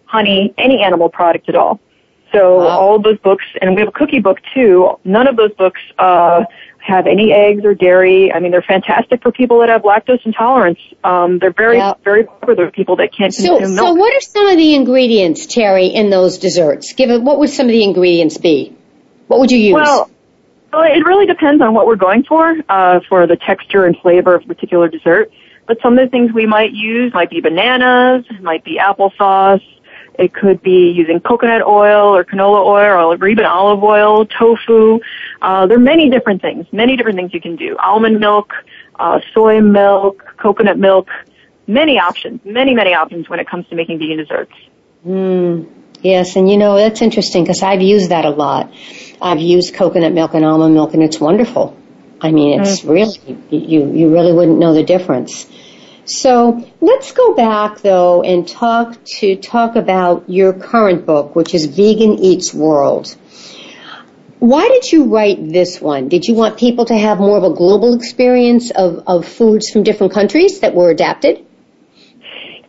honey, 0.07 0.55
any 0.57 0.83
animal 0.83 1.09
product 1.09 1.49
at 1.49 1.55
all. 1.55 1.81
So 2.33 2.59
wow. 2.59 2.79
all 2.79 2.97
of 2.97 3.03
those 3.03 3.19
books, 3.19 3.45
and 3.61 3.75
we 3.75 3.81
have 3.81 3.89
a 3.89 3.93
cookie 3.93 4.21
book 4.21 4.39
too. 4.55 4.99
None 5.05 5.29
of 5.29 5.37
those 5.37 5.53
books 5.53 5.81
uh, 5.99 6.45
have 6.79 7.07
any 7.07 7.33
eggs 7.33 7.65
or 7.65 7.75
dairy. 7.75 8.33
I 8.33 8.41
mean, 8.41 8.53
they're 8.53 8.63
fantastic 8.63 9.23
for 9.23 9.33
people 9.33 9.61
that 9.61 9.69
have 9.69 9.83
lactose 9.83 10.25
intolerance. 10.25 10.79
Um, 11.05 11.39
they're 11.39 11.53
very, 11.53 11.79
yeah. 11.79 11.95
very 12.05 12.25
popular 12.25 12.67
for 12.67 12.73
people 12.73 12.97
that 12.97 13.15
can't 13.17 13.33
so, 13.33 13.59
consume 13.59 13.75
milk. 13.75 13.87
So, 13.89 13.95
what 13.95 14.15
are 14.15 14.21
some 14.21 14.47
of 14.49 14.57
the 14.57 14.75
ingredients, 14.75 15.47
Terry, 15.47 15.87
in 15.87 16.11
those 16.11 16.39
desserts? 16.39 16.93
Give 16.95 17.11
it. 17.11 17.23
What 17.23 17.39
would 17.39 17.51
some 17.51 17.67
of 17.67 17.73
the 17.73 17.85
ingredients 17.85 18.39
be? 18.39 18.77
What 19.29 19.41
would 19.41 19.51
you 19.51 19.59
use? 19.59 19.75
Well, 19.75 20.11
well 20.73 20.83
it 20.83 21.05
really 21.05 21.27
depends 21.27 21.63
on 21.63 21.75
what 21.75 21.87
we're 21.87 21.97
going 21.97 22.25
for 22.25 22.57
uh, 22.69 23.01
for 23.09 23.27
the 23.27 23.37
texture 23.37 23.85
and 23.85 23.97
flavor 23.99 24.35
of 24.35 24.45
a 24.45 24.47
particular 24.47 24.89
dessert. 24.89 25.31
But 25.67 25.79
some 25.83 25.99
of 25.99 26.07
the 26.07 26.11
things 26.11 26.33
we 26.33 26.47
might 26.47 26.73
use 26.73 27.13
might 27.13 27.31
be 27.31 27.41
bananas, 27.41 28.25
might 28.41 28.65
be 28.65 28.79
applesauce, 28.79 29.63
it 30.19 30.33
could 30.35 30.63
be 30.63 30.91
using 30.91 31.21
coconut 31.21 31.63
oil 31.63 32.15
or 32.15 32.25
canola 32.25 32.65
oil 32.65 33.13
or 33.13 33.29
even 33.29 33.45
olive 33.45 33.83
oil, 33.83 34.27
tofu. 34.27 35.01
Uh, 35.43 35.67
there 35.67 35.77
are 35.77 35.81
many 35.81 36.11
different 36.11 36.43
things, 36.43 36.67
many 36.73 36.97
different 36.97 37.17
things 37.17 37.35
you 37.35 37.41
can 37.41 37.57
do. 37.57 37.77
Almond 37.79 38.21
milk, 38.21 38.53
uh, 38.99 39.21
soy 39.35 39.61
milk, 39.61 40.35
coconut 40.39 40.79
milk, 40.79 41.09
many 41.67 41.99
options, 41.99 42.41
many, 42.45 42.75
many 42.75 42.95
options 42.95 43.29
when 43.29 43.41
it 43.41 43.49
comes 43.49 43.67
to 43.69 43.75
making 43.75 43.99
vegan 43.99 44.17
desserts. 44.17 44.55
Mm, 45.07 45.69
yes, 46.01 46.37
and 46.37 46.51
you 46.51 46.57
know, 46.57 46.77
that's 46.77 47.03
interesting 47.03 47.45
because 47.45 47.63
I've 47.63 47.83
used 47.83 48.11
that 48.11 48.25
a 48.25 48.31
lot. 48.31 48.73
I've 49.21 49.41
used 49.41 49.75
coconut 49.75 50.13
milk 50.13 50.35
and 50.35 50.45
almond 50.45 50.75
milk 50.75 50.95
and 50.95 51.03
it's 51.03 51.21
wonderful. 51.21 51.77
I 52.21 52.31
mean, 52.33 52.61
it's 52.61 52.81
mm. 52.81 52.91
really, 52.91 53.39
you, 53.51 53.93
you 53.93 54.13
really 54.13 54.33
wouldn't 54.33 54.59
know 54.59 54.73
the 54.73 54.83
difference. 54.83 55.47
So 56.07 56.65
let's 56.81 57.13
go 57.13 57.35
back 57.35 57.81
though 57.81 58.23
and 58.23 58.47
talk 58.47 59.03
to 59.19 59.37
talk 59.37 59.75
about 59.75 60.31
your 60.31 60.53
current 60.53 61.05
book, 61.05 61.35
which 61.35 61.55
is 61.55 61.67
Vegan 61.67 62.19
Eats 62.21 62.55
World. 62.55 63.17
Why 64.39 64.69
did 64.69 64.93
you 64.93 65.05
write 65.05 65.53
this 65.53 65.81
one? 65.81 66.09
Did 66.09 66.25
you 66.27 66.35
want 66.35 66.59
people 66.59 66.85
to 66.87 66.97
have 66.97 67.19
more 67.19 67.39
of 67.39 67.45
a 67.45 67.55
global 67.55 67.95
experience 67.95 68.71
of, 68.71 69.03
of 69.07 69.27
foods 69.27 69.71
from 69.71 69.83
different 69.83 70.13
countries 70.13 70.61
that 70.61 70.75
were 70.75 70.91
adapted? 70.91 71.45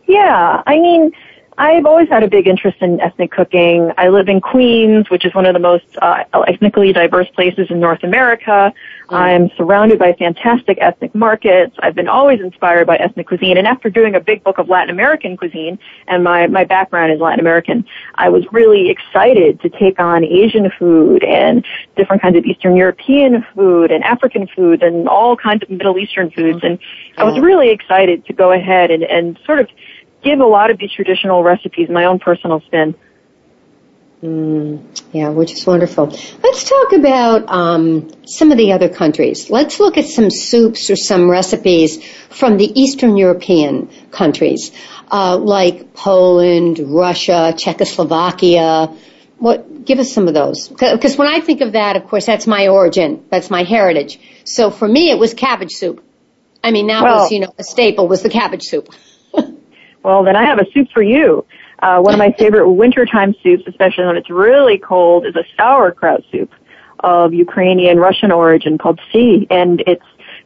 Yeah, 0.06 0.62
I 0.66 0.80
mean, 0.80 1.12
I've 1.58 1.86
always 1.86 2.08
had 2.08 2.22
a 2.22 2.28
big 2.28 2.46
interest 2.46 2.76
in 2.80 3.00
ethnic 3.00 3.32
cooking. 3.32 3.90
I 3.98 4.10
live 4.10 4.28
in 4.28 4.40
Queens, 4.40 5.10
which 5.10 5.24
is 5.24 5.34
one 5.34 5.44
of 5.44 5.54
the 5.54 5.58
most 5.58 5.86
uh, 6.00 6.22
ethnically 6.46 6.92
diverse 6.92 7.28
places 7.30 7.66
in 7.68 7.80
North 7.80 8.04
America. 8.04 8.72
Mm. 9.08 9.16
I'm 9.16 9.50
surrounded 9.56 9.98
by 9.98 10.12
fantastic 10.12 10.78
ethnic 10.80 11.16
markets. 11.16 11.74
I've 11.80 11.96
been 11.96 12.06
always 12.06 12.40
inspired 12.40 12.86
by 12.86 12.96
ethnic 12.98 13.26
cuisine. 13.26 13.56
And 13.58 13.66
after 13.66 13.90
doing 13.90 14.14
a 14.14 14.20
big 14.20 14.44
book 14.44 14.58
of 14.58 14.68
Latin 14.68 14.90
American 14.90 15.36
cuisine, 15.36 15.80
and 16.06 16.22
my, 16.22 16.46
my 16.46 16.62
background 16.62 17.12
is 17.12 17.18
Latin 17.18 17.40
American, 17.40 17.84
I 18.14 18.28
was 18.28 18.44
really 18.52 18.88
excited 18.88 19.60
to 19.62 19.68
take 19.68 19.98
on 19.98 20.22
Asian 20.24 20.70
food 20.78 21.24
and 21.24 21.66
different 21.96 22.22
kinds 22.22 22.36
of 22.36 22.44
Eastern 22.44 22.76
European 22.76 23.44
food 23.56 23.90
and 23.90 24.04
African 24.04 24.46
food 24.46 24.84
and 24.84 25.08
all 25.08 25.36
kinds 25.36 25.64
of 25.64 25.70
Middle 25.70 25.98
Eastern 25.98 26.30
foods. 26.30 26.60
And 26.62 26.78
I 27.16 27.24
was 27.24 27.40
really 27.40 27.70
excited 27.70 28.24
to 28.26 28.32
go 28.32 28.52
ahead 28.52 28.92
and, 28.92 29.02
and 29.02 29.36
sort 29.44 29.58
of 29.58 29.68
give 30.28 30.40
a 30.40 30.46
lot 30.46 30.70
of 30.70 30.78
these 30.78 30.92
traditional 30.92 31.42
recipes 31.42 31.88
my 31.88 32.04
own 32.04 32.18
personal 32.18 32.60
spin. 32.60 32.94
Mm, 34.22 34.82
yeah, 35.12 35.28
which 35.28 35.52
is 35.52 35.64
wonderful. 35.64 36.06
Let's 36.42 36.64
talk 36.64 36.92
about 36.92 37.48
um, 37.48 38.10
some 38.26 38.50
of 38.50 38.58
the 38.58 38.72
other 38.72 38.88
countries. 38.88 39.48
Let's 39.48 39.78
look 39.78 39.96
at 39.96 40.06
some 40.06 40.30
soups 40.30 40.90
or 40.90 40.96
some 40.96 41.30
recipes 41.30 42.04
from 42.28 42.56
the 42.56 42.68
Eastern 42.80 43.16
European 43.16 43.88
countries, 44.10 44.72
uh, 45.12 45.36
like 45.36 45.94
Poland, 45.94 46.80
Russia, 46.80 47.54
Czechoslovakia. 47.56 48.92
What? 49.38 49.84
Give 49.84 50.00
us 50.00 50.12
some 50.12 50.26
of 50.26 50.34
those. 50.34 50.68
Because 50.68 51.16
when 51.16 51.28
I 51.28 51.38
think 51.40 51.60
of 51.60 51.72
that, 51.72 51.94
of 51.96 52.08
course, 52.08 52.26
that's 52.26 52.46
my 52.46 52.66
origin. 52.66 53.24
That's 53.30 53.50
my 53.50 53.62
heritage. 53.62 54.18
So 54.44 54.70
for 54.70 54.88
me, 54.88 55.10
it 55.10 55.18
was 55.18 55.32
cabbage 55.32 55.72
soup. 55.72 56.04
I 56.62 56.72
mean, 56.72 56.88
that 56.88 57.04
well, 57.04 57.20
was 57.20 57.30
you 57.30 57.38
know 57.38 57.54
a 57.56 57.62
staple 57.62 58.08
was 58.08 58.22
the 58.22 58.30
cabbage 58.30 58.64
soup. 58.64 58.88
Well, 60.02 60.22
then 60.22 60.36
I 60.36 60.44
have 60.44 60.58
a 60.58 60.70
soup 60.72 60.88
for 60.92 61.02
you. 61.02 61.44
Uh, 61.80 62.00
one 62.00 62.14
of 62.14 62.18
my 62.18 62.34
favorite 62.38 62.68
wintertime 62.70 63.34
soups, 63.42 63.64
especially 63.66 64.06
when 64.06 64.16
it's 64.16 64.30
really 64.30 64.78
cold, 64.78 65.26
is 65.26 65.36
a 65.36 65.44
sauerkraut 65.56 66.22
soup 66.30 66.50
of 67.00 67.32
Ukrainian 67.32 67.98
Russian 67.98 68.32
origin 68.32 68.78
called 68.78 69.00
Tsi, 69.12 69.46
and 69.50 69.82
it's 69.86 70.02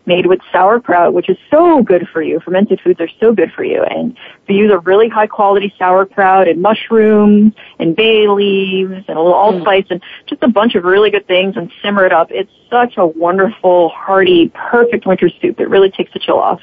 made 0.07 0.27
with 0.27 0.41
sauerkraut, 0.53 1.15
which 1.15 1.29
is 1.29 1.37
so 1.51 1.83
good 1.83 2.09
for 2.13 2.23
you. 2.23 2.41
Fermented 2.41 2.81
foods 2.81 3.01
are 3.01 3.09
so 3.21 3.33
good 3.33 3.53
for 3.53 3.65
you. 3.65 3.83
And 3.83 4.17
we 4.49 4.57
use 4.57 4.71
a 4.73 4.79
really 4.81 5.09
high 5.09 5.27
quality 5.27 5.73
sauerkraut 5.79 6.49
and 6.49 6.61
mushrooms 6.61 7.53
and 7.79 7.95
bay 7.95 8.27
leaves 8.29 8.93
and 8.93 9.17
a 9.17 9.21
little 9.21 9.35
allspice 9.35 9.85
mm. 9.85 9.93
and 9.93 10.03
just 10.27 10.43
a 10.43 10.49
bunch 10.49 10.75
of 10.75 10.85
really 10.85 11.11
good 11.11 11.27
things 11.27 11.57
and 11.57 11.71
simmer 11.83 12.05
it 12.05 12.13
up. 12.13 12.29
It's 12.31 12.51
such 12.71 12.95
a 12.97 13.07
wonderful, 13.07 13.91
hearty, 13.91 14.51
perfect 14.55 15.07
winter 15.07 15.31
soup. 15.41 15.61
It 15.61 15.69
really 15.69 15.91
takes 15.91 16.13
the 16.13 16.19
chill 16.19 16.39
off. 16.39 16.61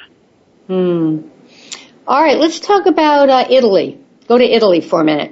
Hmm. 0.67 1.21
All 2.09 2.23
right, 2.23 2.39
let's 2.39 2.59
talk 2.59 2.87
about 2.87 3.29
uh, 3.29 3.45
Italy. 3.51 4.03
Go 4.27 4.39
to 4.39 4.43
Italy 4.43 4.81
for 4.81 4.99
a 4.99 5.03
minute. 5.03 5.31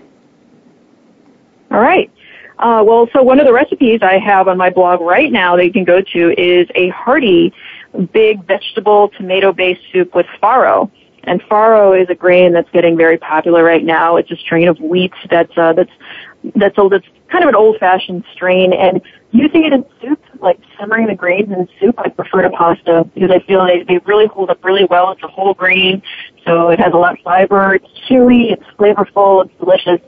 All 1.72 1.79
right. 1.79 2.12
Uh, 2.60 2.84
well, 2.86 3.10
so 3.13 3.24
one 3.24 3.39
of 3.39 3.48
the 3.48 3.51
recipes 3.51 4.01
I 4.03 4.19
have 4.19 4.48
on 4.48 4.60
my 4.60 4.69
blog 4.69 5.01
right 5.01 5.31
now 5.31 5.55
that 5.55 5.65
you 5.65 5.74
can 5.74 5.86
go 5.86 6.01
to 6.01 6.39
is 6.39 6.67
a 6.75 6.89
hearty, 6.89 7.51
big 8.13 8.46
vegetable 8.46 9.10
tomato-based 9.17 9.81
soup 9.91 10.13
with 10.13 10.27
farro. 10.39 10.91
And 11.24 11.41
farro 11.41 12.00
is 12.00 12.12
a 12.12 12.15
grain 12.15 12.53
that's 12.53 12.69
getting 12.69 12.96
very 12.96 13.17
popular 13.17 13.63
right 13.63 13.84
now. 13.84 14.17
It's 14.17 14.29
a 14.29 14.36
strain 14.36 14.67
of 14.67 14.79
wheat 14.79 15.13
that's 15.31 15.57
uh, 15.57 15.74
that's 15.74 15.91
that's 16.56 16.77
a, 16.77 16.88
that's 16.89 17.06
kind 17.32 17.44
of 17.44 17.50
an 17.50 17.56
old-fashioned 17.56 18.24
strain, 18.34 18.74
and 18.74 19.01
using 19.32 19.65
it 19.65 19.74
in 19.74 19.86
soup, 20.01 20.22
like 20.39 20.60
simmering 20.79 21.08
the 21.08 21.15
grains 21.15 21.51
in 21.51 21.67
soup, 21.79 21.96
I 21.98 22.10
prefer 22.10 22.44
to 22.44 22.50
pasta 22.50 23.10
because 23.13 23.32
I 23.32 23.39
feel 23.39 23.65
they, 23.65 23.84
they 23.84 23.98
really 24.06 24.27
hold 24.27 24.50
up 24.50 24.63
really 24.63 24.86
well. 24.86 25.12
It's 25.12 25.24
a 25.24 25.27
whole 25.27 25.53
grain, 25.53 26.01
so 26.46 26.70
it 26.70 26.79
has 26.79 26.94
a 26.94 26.98
lot 26.98 27.13
of 27.13 27.20
fiber. 27.24 27.75
It's 27.75 27.86
chewy, 28.10 28.51
it's 28.51 28.63
flavorful, 28.79 29.46
it's 29.46 29.53
delicious. 29.60 30.00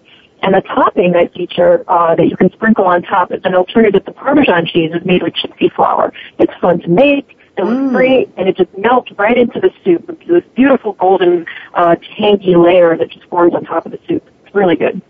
And 0.42 0.56
the 0.56 0.62
topping 0.62 1.16
I 1.16 1.28
feature 1.28 1.84
uh, 1.90 2.16
that 2.16 2.28
you 2.28 2.38
can 2.38 2.50
sprinkle 2.54 2.86
on 2.86 3.02
top 3.02 3.32
is 3.34 3.42
an 3.44 3.56
alternative 3.56 4.06
to 4.06 4.12
Parmesan 4.14 4.66
cheese 4.68 4.92
is 4.94 5.04
made 5.06 5.22
with 5.22 5.34
chickpea 5.34 5.74
flour. 5.74 6.14
It's 6.38 6.54
fun 6.62 6.80
to 6.80 6.88
make. 6.88 7.36
It 7.58 7.66
looks 7.66 7.76
mm. 7.76 7.92
great, 7.92 8.30
and 8.38 8.48
it 8.48 8.56
just 8.56 8.70
melts 8.78 9.12
right 9.18 9.38
into 9.38 9.60
the 9.60 9.70
soup. 9.84 10.06
It's 10.08 10.28
this 10.30 10.44
beautiful 10.56 10.94
golden, 10.94 11.46
uh, 11.74 11.98
tangy 12.18 12.56
layer 12.56 12.96
that 12.96 13.12
just 13.12 13.26
forms 13.26 13.54
on 13.54 13.66
top 13.66 13.86
of 13.86 13.92
the 13.92 14.00
soup. 14.08 14.26
It's 14.46 14.56
really 14.56 14.78
good. 14.78 15.02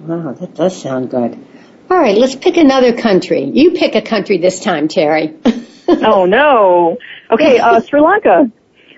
Wow, 0.00 0.32
that 0.32 0.54
does 0.54 0.80
sound 0.80 1.10
good. 1.10 1.38
All 1.90 1.98
right, 1.98 2.16
let's 2.16 2.36
pick 2.36 2.56
another 2.56 2.92
country. 2.92 3.44
You 3.44 3.72
pick 3.72 3.94
a 3.94 4.02
country 4.02 4.38
this 4.38 4.60
time, 4.60 4.88
Terry. 4.88 5.34
oh 5.88 6.26
no. 6.26 6.98
Okay, 7.30 7.58
uh, 7.58 7.80
Sri 7.88 8.00
Lanka. 8.00 8.50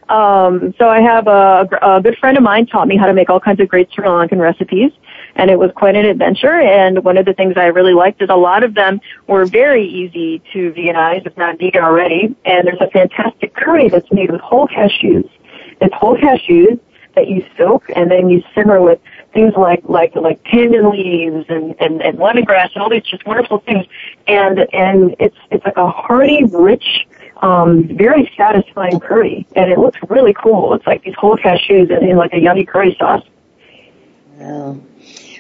Um, 0.09 0.75
so 0.77 0.89
I 0.89 1.01
have 1.01 1.29
a, 1.29 1.69
a 1.81 2.01
good 2.03 2.19
friend 2.19 2.37
of 2.37 2.43
mine 2.43 2.67
taught 2.67 2.89
me 2.89 2.97
how 2.97 3.07
to 3.07 3.15
make 3.15 3.31
all 3.31 3.39
kinds 3.39 3.61
of 3.61 3.69
great 3.69 3.93
Sri 3.93 4.05
Lankan 4.05 4.41
recipes, 4.41 4.91
and 5.37 5.51
it 5.51 5.57
was 5.57 5.71
quite 5.77 5.95
an 5.95 6.05
adventure. 6.05 6.61
And 6.61 7.05
one 7.05 7.17
of 7.17 7.27
the 7.27 7.33
things 7.33 7.55
I 7.57 7.67
really 7.67 7.95
liked 7.95 8.21
is 8.21 8.29
a 8.29 8.37
lot 8.37 8.65
of 8.65 8.75
them 8.75 9.01
were 9.29 9.45
very 9.45 9.87
easy 9.87 10.43
to 10.53 10.73
veganize, 10.73 11.25
if 11.27 11.37
not 11.37 11.59
vegan 11.59 11.85
already. 11.85 12.35
And 12.45 12.67
there's 12.67 12.81
a 12.81 12.91
fantastic 12.91 13.55
curry 13.55 13.89
that's 13.89 14.11
made 14.11 14.33
with 14.33 14.41
whole 14.41 14.67
cashews. 14.67 15.31
It's 15.81 15.95
whole 15.95 16.17
cashews 16.17 16.81
that 17.15 17.29
you 17.29 17.45
soak 17.57 17.85
and 17.95 18.11
then 18.11 18.29
you 18.29 18.43
simmer 18.55 18.81
with 18.81 18.99
things 19.33 19.55
like 19.57 19.83
like 19.85 20.15
like 20.15 20.43
pandan 20.45 20.91
leaves 20.93 21.47
and, 21.49 21.75
and 21.81 22.03
and 22.03 22.19
lemongrass 22.19 22.73
and 22.75 22.83
all 22.83 22.91
these 22.91 23.03
just 23.05 23.25
wonderful 23.27 23.59
things. 23.59 23.87
And 24.27 24.61
and 24.73 25.17
it's 25.19 25.37
it's 25.51 25.65
like 25.65 25.77
a 25.77 25.89
hearty 25.89 26.45
rich 26.45 27.07
um 27.43 27.85
very 27.97 28.31
satisfying 28.37 29.01
curry. 29.01 29.47
And 29.57 29.71
it 29.71 29.79
looks 29.79 29.99
really 30.09 30.35
cool. 30.35 30.75
It's 30.75 30.87
like 30.87 31.03
these 31.03 31.15
whole 31.17 31.37
cashews 31.37 31.95
and 31.95 32.09
in 32.09 32.17
like 32.17 32.33
a 32.33 32.39
yummy 32.39 32.65
curry 32.65 32.97
sauce. 32.99 33.25
Wow. 34.37 34.81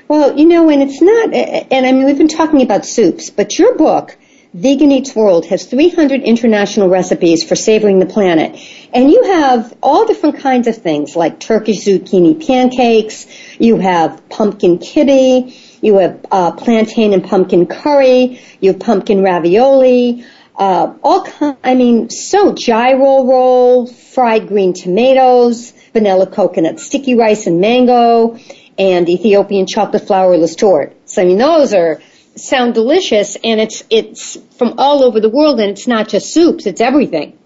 Well 0.09 0.39
you 0.39 0.47
know 0.47 0.69
and 0.69 0.83
it's 0.83 1.01
not 1.01 1.33
and 1.33 1.87
i 1.87 1.93
mean 1.93 2.05
we've 2.05 2.19
been 2.19 2.27
talking 2.27 2.63
about 2.63 2.85
soups 2.85 3.31
but 3.31 3.59
your 3.59 3.77
book 3.77 4.19
Vegan 4.53 4.91
Eats 4.91 5.15
World 5.15 5.47
has 5.47 5.65
300 5.67 6.23
international 6.23 6.89
recipes 6.89 7.45
for 7.45 7.55
savoring 7.55 8.01
the 8.01 8.07
planet. 8.07 8.59
And 8.93 9.09
you 9.09 9.23
have 9.23 9.73
all 9.81 10.07
different 10.07 10.41
kinds 10.41 10.67
of 10.67 10.77
things 10.77 11.15
like 11.15 11.39
Turkish 11.39 11.85
zucchini 11.85 12.45
pancakes, 12.45 13.29
you 13.61 13.77
have 13.77 14.29
pumpkin 14.29 14.79
kibbe, 14.79 15.57
you 15.81 15.99
have 15.99 16.27
uh, 16.33 16.51
plantain 16.53 17.13
and 17.13 17.23
pumpkin 17.23 17.67
curry, 17.67 18.41
you 18.61 18.73
have 18.73 18.81
pumpkin 18.81 19.23
ravioli, 19.23 20.25
uh, 20.57 20.95
all 21.05 21.25
kind, 21.25 21.57
I 21.63 21.75
mean, 21.75 22.11
so 22.11 22.53
gyro 22.53 23.25
roll, 23.25 23.87
fried 23.87 24.49
green 24.49 24.73
tomatoes, 24.73 25.73
vanilla 25.93 26.27
coconut 26.27 26.81
sticky 26.81 27.15
rice 27.15 27.47
and 27.47 27.61
mango, 27.61 28.37
and 28.77 29.09
Ethiopian 29.09 29.67
chocolate 29.67 30.03
flourless 30.03 30.57
torte. 30.57 30.93
So 31.05 31.23
I 31.23 31.25
mean, 31.25 31.39
those 31.39 31.73
are 31.73 32.01
sound 32.37 32.75
delicious 32.75 33.37
and 33.43 33.61
it's 33.61 33.83
it's 33.91 34.37
from 34.57 34.75
all 34.79 35.03
over 35.03 35.21
the 35.21 35.29
world 35.29 35.61
and 35.61 35.71
it's 35.71 35.87
not 35.87 36.09
just 36.09 36.33
soups, 36.33 36.67
it's 36.67 36.81
everything. 36.81 37.37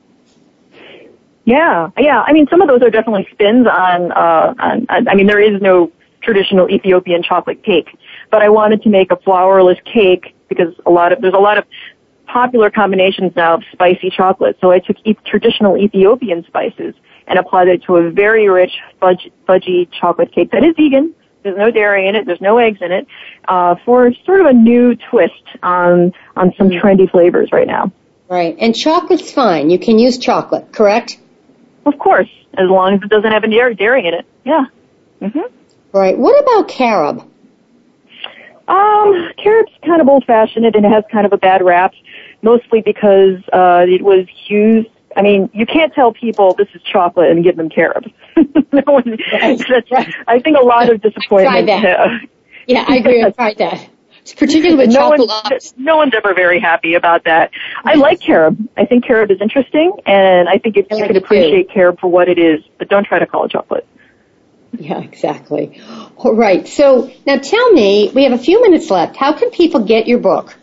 Yeah, 1.45 1.91
yeah. 1.99 2.23
I 2.23 2.33
mean, 2.33 2.47
some 2.49 2.63
of 2.63 2.69
those 2.69 2.83
are 2.83 2.91
definitely 2.91 3.29
spins 3.33 3.67
on, 3.67 4.13
uh, 4.13 4.55
on, 4.59 4.87
I 4.89 5.15
mean, 5.15 5.27
there 5.27 5.41
is 5.41 5.61
no 5.61 5.93
traditional 6.23 6.71
Ethiopian 6.71 7.23
chocolate 7.23 7.63
cake, 7.63 7.89
but 8.31 8.41
I 8.41 8.49
wanted 8.49 8.83
to 8.83 8.89
make 8.89 9.11
a 9.13 9.17
flourless 9.17 9.83
cake 9.85 10.35
because 10.49 10.75
a 10.87 10.91
lot 10.91 11.13
of, 11.13 11.21
there's 11.21 11.35
a 11.35 11.39
lot 11.39 11.59
of 11.59 11.65
popular 12.27 12.71
combinations 12.71 13.37
now 13.37 13.55
of 13.55 13.63
spicy 13.73 14.11
chocolate. 14.11 14.57
So 14.61 14.71
I 14.71 14.79
took 14.79 14.97
e- 15.05 15.17
traditional 15.27 15.77
Ethiopian 15.77 16.45
spices 16.47 16.95
and 17.27 17.39
applied 17.39 17.69
it 17.69 17.83
to 17.85 17.97
a 17.97 18.11
very 18.11 18.49
rich 18.49 18.73
fudge, 18.99 19.31
fudgy 19.47 19.89
chocolate 19.93 20.33
cake 20.33 20.51
that 20.53 20.65
is 20.65 20.75
vegan. 20.77 21.15
There's 21.45 21.59
no 21.59 21.71
dairy 21.71 22.09
in 22.09 22.17
it. 22.17 22.25
There's 22.25 22.41
no 22.41 22.57
eggs 22.57 22.79
in 22.81 22.91
it. 22.91 23.07
Uh, 23.47 23.77
for 23.85 24.11
sort 24.25 24.41
of 24.41 24.47
a 24.47 24.53
new 24.53 24.97
twist 25.11 25.45
on 25.63 26.13
on 26.37 26.53
some 26.57 26.71
mm-hmm. 26.71 26.85
trendy 26.85 27.09
flavors 27.09 27.51
right 27.53 27.67
now. 27.67 27.93
Right, 28.29 28.57
and 28.59 28.75
chocolate's 28.75 29.31
fine. 29.31 29.69
You 29.69 29.79
can 29.79 29.99
use 29.99 30.17
chocolate, 30.17 30.73
correct? 30.73 31.19
Of 31.85 31.99
course, 31.99 32.31
as 32.55 32.69
long 32.71 32.95
as 32.95 33.03
it 33.03 33.11
doesn't 33.11 33.31
have 33.31 33.45
any 33.45 33.57
dairy 33.75 34.09
in 34.09 34.15
it. 34.15 34.27
Yeah. 34.45 34.65
Mhm. 35.21 35.51
Right. 35.93 36.19
What 36.19 36.43
about 36.43 36.69
carob? 36.69 37.29
Um, 38.67 39.31
carob's 39.37 39.73
kind 39.85 40.01
of 40.01 40.09
old-fashioned 40.09 40.65
and 40.65 40.75
it 40.75 40.89
has 40.89 41.05
kind 41.13 41.27
of 41.27 41.35
a 41.35 41.37
bad 41.37 41.63
rap, 41.63 41.93
mostly 42.41 42.81
because 42.81 43.39
uh, 43.53 43.85
it 43.87 44.01
was 44.01 44.27
used 44.49 44.89
I 45.17 45.23
mean, 45.23 45.51
you 45.53 45.67
can't 45.67 45.93
tell 45.93 46.13
people 46.13 46.55
this 46.55 46.69
is 46.75 46.83
chocolate 46.83 47.31
and 47.31 47.45
give 47.45 47.57
them 47.57 47.69
carob. 47.69 48.05
no 48.37 48.83
one, 48.87 49.19
right, 49.33 49.85
right. 49.91 50.15
I 50.27 50.41
think 50.41 50.57
a 50.57 50.65
lot 50.65 50.91
of 50.91 51.01
disappointment. 51.01 51.67
Tried 51.67 51.69
that. 51.69 52.01
Uh, 52.01 52.09
yeah, 52.67 52.85
I 52.87 52.97
agree. 52.97 53.23
I 53.23 53.31
tried 53.31 53.59
that. 53.59 53.89
Particularly 54.37 54.75
with 54.75 54.89
no 54.89 55.17
chocolate. 55.17 55.29
One, 55.29 55.85
no 55.85 55.97
one's 55.97 56.15
ever 56.17 56.35
very 56.35 56.59
happy 56.59 56.95
about 56.95 57.25
that. 57.25 57.51
I 57.85 57.95
like 57.95 58.21
carob. 58.21 58.57
I 58.77 58.87
think 58.87 59.05
carob 59.05 59.31
is 59.31 59.41
interesting, 59.41 59.93
and 60.07 60.49
I 60.49 60.59
think 60.59 60.79
if 60.79 60.87
I 60.91 60.95
you 60.95 61.01
like 61.03 61.11
can 61.11 61.17
appreciate 61.19 61.69
too. 61.69 61.75
carob 61.75 62.01
for 62.01 62.11
what 62.11 62.29
it 62.29 62.39
is, 62.39 62.61
but 62.79 62.89
don't 62.89 63.05
try 63.05 63.19
to 63.19 63.27
call 63.27 63.45
it 63.45 63.51
chocolate. 63.51 63.87
Yeah, 64.73 65.01
exactly. 65.01 65.81
All 66.17 66.35
right. 66.35 66.67
So 66.67 67.13
now 67.27 67.37
tell 67.37 67.73
me, 67.73 68.11
we 68.15 68.25
have 68.25 68.33
a 68.33 68.43
few 68.43 68.63
minutes 68.63 68.91
left. 68.91 69.17
How 69.17 69.35
can 69.35 69.51
people 69.51 69.85
get 69.85 70.09
your 70.09 70.19
book? 70.19 70.57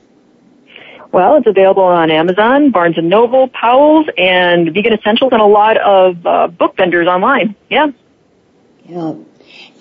Well, 1.11 1.35
it's 1.35 1.47
available 1.47 1.83
on 1.83 2.09
Amazon, 2.09 2.71
Barnes 2.71 2.97
and 2.97 3.09
Noble, 3.09 3.49
Powell's, 3.49 4.07
and 4.17 4.73
Vegan 4.73 4.93
Essentials, 4.93 5.33
and 5.33 5.41
a 5.41 5.45
lot 5.45 5.77
of 5.77 6.25
uh, 6.25 6.47
book 6.47 6.77
vendors 6.77 7.07
online. 7.07 7.55
Yeah. 7.69 7.87
Yeah. 8.85 9.15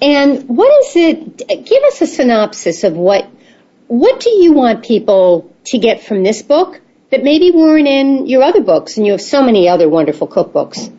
And 0.03 0.49
what 0.49 0.85
is 0.85 0.97
it? 0.97 1.39
Give 1.67 1.83
us 1.85 2.01
a 2.01 2.07
synopsis 2.07 2.85
of 2.85 2.95
what 2.95 3.29
what 3.87 4.21
do 4.21 4.31
you 4.31 4.53
want 4.53 4.85
people 4.85 5.53
to 5.65 5.79
get 5.79 6.05
from 6.05 6.23
this 6.23 6.43
book 6.43 6.81
that 7.11 7.25
maybe 7.25 7.51
weren't 7.51 7.89
in 7.89 8.27
your 8.27 8.43
other 8.43 8.63
books, 8.63 8.97
and 8.97 9.07
you 9.07 9.13
have 9.13 9.21
so 9.21 9.43
many 9.43 9.69
other 9.69 9.89
wonderful 9.89 10.29
cookbooks. 10.29 10.93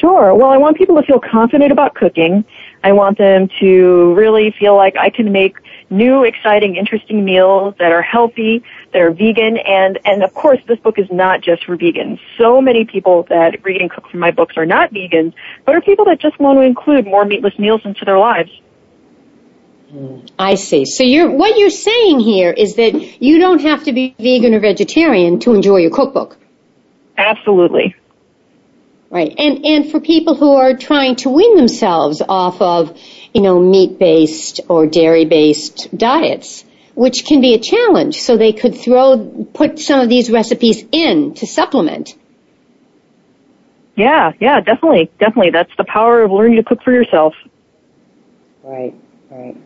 Sure. 0.00 0.34
Well, 0.34 0.50
I 0.50 0.58
want 0.58 0.76
people 0.76 0.96
to 0.96 1.02
feel 1.02 1.20
confident 1.20 1.72
about 1.72 1.94
cooking. 1.94 2.44
I 2.84 2.92
want 2.92 3.18
them 3.18 3.48
to 3.60 4.14
really 4.14 4.54
feel 4.58 4.76
like 4.76 4.96
I 4.96 5.10
can 5.10 5.32
make 5.32 5.56
new, 5.90 6.24
exciting, 6.24 6.76
interesting 6.76 7.24
meals 7.24 7.74
that 7.78 7.92
are 7.92 8.02
healthy, 8.02 8.62
that 8.92 9.00
are 9.00 9.10
vegan, 9.10 9.56
and, 9.56 9.98
and 10.04 10.22
of 10.22 10.34
course 10.34 10.58
this 10.66 10.78
book 10.80 10.98
is 10.98 11.06
not 11.10 11.40
just 11.40 11.64
for 11.64 11.76
vegans. 11.76 12.18
So 12.38 12.60
many 12.60 12.84
people 12.84 13.24
that 13.28 13.64
read 13.64 13.80
and 13.80 13.90
cook 13.90 14.08
from 14.10 14.20
my 14.20 14.30
books 14.30 14.56
are 14.56 14.66
not 14.66 14.92
vegans, 14.92 15.34
but 15.64 15.74
are 15.74 15.80
people 15.80 16.04
that 16.06 16.20
just 16.20 16.38
want 16.38 16.58
to 16.58 16.62
include 16.62 17.06
more 17.06 17.24
meatless 17.24 17.58
meals 17.58 17.82
into 17.84 18.04
their 18.04 18.18
lives. 18.18 18.50
I 20.38 20.56
see. 20.56 20.84
So 20.84 21.04
you're, 21.04 21.30
what 21.30 21.56
you're 21.56 21.70
saying 21.70 22.20
here 22.20 22.50
is 22.50 22.74
that 22.76 23.22
you 23.22 23.38
don't 23.38 23.60
have 23.60 23.84
to 23.84 23.92
be 23.92 24.14
vegan 24.18 24.52
or 24.54 24.60
vegetarian 24.60 25.38
to 25.40 25.54
enjoy 25.54 25.78
your 25.78 25.90
cookbook. 25.90 26.36
Absolutely. 27.16 27.94
Right. 29.08 29.32
And, 29.38 29.64
and 29.64 29.90
for 29.90 30.00
people 30.00 30.34
who 30.34 30.52
are 30.54 30.74
trying 30.76 31.16
to 31.16 31.30
wean 31.30 31.56
themselves 31.56 32.20
off 32.28 32.60
of, 32.60 32.98
you 33.36 33.42
know, 33.42 33.60
meat-based 33.60 34.62
or 34.66 34.86
dairy-based 34.86 35.94
diets, 35.94 36.64
which 36.94 37.26
can 37.26 37.42
be 37.42 37.52
a 37.52 37.58
challenge, 37.58 38.18
so 38.22 38.38
they 38.38 38.54
could 38.54 38.74
throw, 38.74 39.46
put 39.52 39.78
some 39.78 40.00
of 40.00 40.08
these 40.08 40.30
recipes 40.30 40.82
in 40.90 41.34
to 41.34 41.46
supplement. 41.46 42.14
Yeah, 43.94 44.32
yeah, 44.40 44.60
definitely, 44.60 45.10
definitely. 45.20 45.50
That's 45.50 45.76
the 45.76 45.84
power 45.84 46.22
of 46.22 46.30
learning 46.30 46.56
to 46.56 46.62
cook 46.62 46.82
for 46.82 46.92
yourself. 46.92 47.34
Right, 48.62 48.94
right. 49.30 49.56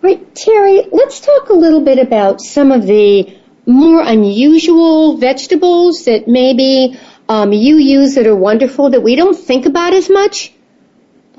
Right, 0.00 0.34
Terry, 0.34 0.82
let's 0.90 1.20
talk 1.20 1.50
a 1.50 1.54
little 1.54 1.84
bit 1.84 2.00
about 2.00 2.40
some 2.40 2.72
of 2.72 2.84
the 2.84 3.38
more 3.64 4.02
unusual 4.02 5.18
vegetables 5.18 6.06
that 6.06 6.26
maybe 6.26 6.98
um, 7.28 7.52
you 7.52 7.76
use 7.76 8.16
that 8.16 8.26
are 8.26 8.34
wonderful 8.34 8.90
that 8.90 9.04
we 9.04 9.14
don't 9.14 9.38
think 9.38 9.66
about 9.66 9.94
as 9.94 10.10
much. 10.10 10.52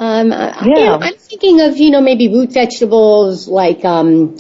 Um, 0.04 0.32
yeah. 0.32 0.64
You 0.66 0.74
know, 0.74 0.98
I'm 1.00 1.16
thinking 1.16 1.62
of, 1.62 1.78
you 1.78 1.90
know, 1.90 2.02
maybe 2.02 2.28
root 2.28 2.52
vegetables 2.52 3.48
like 3.48 3.86
um, 3.86 4.38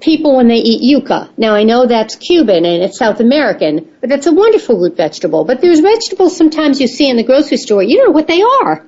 people 0.00 0.36
when 0.36 0.48
they 0.48 0.56
eat 0.56 0.80
yuca. 0.80 1.30
Now 1.36 1.54
I 1.54 1.64
know 1.64 1.86
that's 1.86 2.16
Cuban 2.16 2.64
and 2.64 2.82
it's 2.82 2.98
South 2.98 3.20
American, 3.20 3.94
but 4.00 4.08
that's 4.08 4.26
a 4.26 4.32
wonderful 4.32 4.80
root 4.80 4.96
vegetable. 4.96 5.44
But 5.44 5.60
there's 5.60 5.80
vegetables 5.80 6.34
sometimes 6.34 6.80
you 6.80 6.88
see 6.88 7.10
in 7.10 7.18
the 7.18 7.24
grocery 7.24 7.58
store, 7.58 7.82
you 7.82 7.98
don't 7.98 8.06
know 8.06 8.12
what 8.12 8.26
they 8.26 8.40
are. 8.40 8.86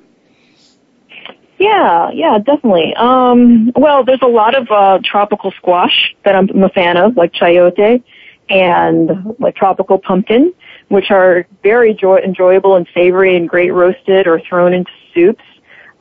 Yeah, 1.59 2.09
yeah, 2.11 2.39
definitely. 2.39 2.95
Um, 2.97 3.71
well, 3.75 4.03
there's 4.03 4.21
a 4.23 4.27
lot 4.27 4.55
of 4.55 4.71
uh, 4.71 4.99
tropical 5.03 5.51
squash 5.51 6.15
that 6.25 6.35
I'm 6.35 6.63
a 6.63 6.69
fan 6.69 6.97
of, 6.97 7.15
like 7.15 7.33
chayote 7.33 8.03
and 8.49 9.35
like 9.39 9.55
tropical 9.55 9.99
pumpkin 9.99 10.53
which 10.89 11.11
are 11.11 11.45
very 11.63 11.93
joy- 11.93 12.19
enjoyable 12.19 12.75
and 12.75 12.87
savory 12.93 13.35
and 13.35 13.49
great 13.49 13.73
roasted 13.73 14.27
or 14.27 14.39
thrown 14.39 14.73
into 14.73 14.91
soups. 15.13 15.43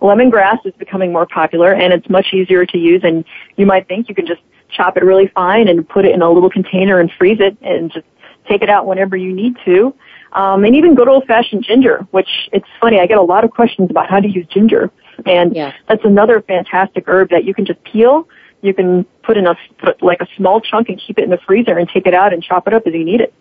Lemongrass 0.01 0.65
is 0.65 0.75
becoming 0.79 1.13
more 1.13 1.27
popular 1.27 1.73
and 1.73 1.93
it's 1.93 2.09
much 2.09 2.33
easier 2.33 2.67
to 2.67 2.79
use 2.79 3.03
and 3.05 3.25
you 3.57 3.67
might 3.67 3.89
think 3.89 4.09
you 4.09 4.15
can 4.15 4.27
just 4.27 4.43
chop 4.71 4.97
it 4.97 5.05
really 5.05 5.29
fine 5.29 5.69
and 5.69 5.89
put 5.89 6.05
it 6.05 6.15
in 6.15 6.23
a 6.23 6.31
little 6.31 6.51
container 6.51 7.01
and 7.01 7.11
freeze 7.19 7.39
it 7.41 7.57
and 7.63 7.93
just 7.93 8.07
take 8.49 8.63
it 8.63 8.71
out 8.71 8.87
whenever 8.87 9.17
you 9.17 9.33
need 9.33 9.57
to. 9.65 9.95
Um, 10.33 10.65
and 10.65 10.77
even 10.77 10.95
good 10.95 11.09
old 11.09 11.25
fashioned 11.25 11.65
ginger, 11.65 12.07
which 12.11 12.29
it's 12.53 12.67
funny, 12.81 13.01
I 13.01 13.07
get 13.07 13.19
a 13.19 13.23
lot 13.23 13.45
of 13.45 13.51
questions 13.51 13.91
about 13.91 14.09
how 14.11 14.21
to 14.21 14.29
use 14.29 14.47
ginger. 14.49 14.91
And 15.25 15.55
yeah. 15.55 15.73
that's 15.89 16.05
another 16.05 16.43
fantastic 16.43 17.05
herb 17.07 17.31
that 17.31 17.45
you 17.45 17.55
can 17.55 17.65
just 17.65 17.83
peel. 17.85 18.29
You 18.61 18.75
can 18.75 19.05
put 19.23 19.37
in 19.37 19.47
a, 19.47 19.57
put 19.79 20.03
like 20.03 20.21
a 20.21 20.27
small 20.37 20.61
chunk 20.61 20.89
and 20.89 21.01
keep 21.01 21.19
it 21.19 21.25
in 21.25 21.31
the 21.31 21.39
freezer 21.47 21.79
and 21.79 21.89
take 21.89 22.07
it 22.07 22.15
out 22.15 22.33
and 22.33 22.43
chop 22.43 22.67
it 22.67 22.75
up 22.75 22.87
as 22.87 22.93
you 22.93 23.05
need 23.05 23.21
it. 23.21 23.33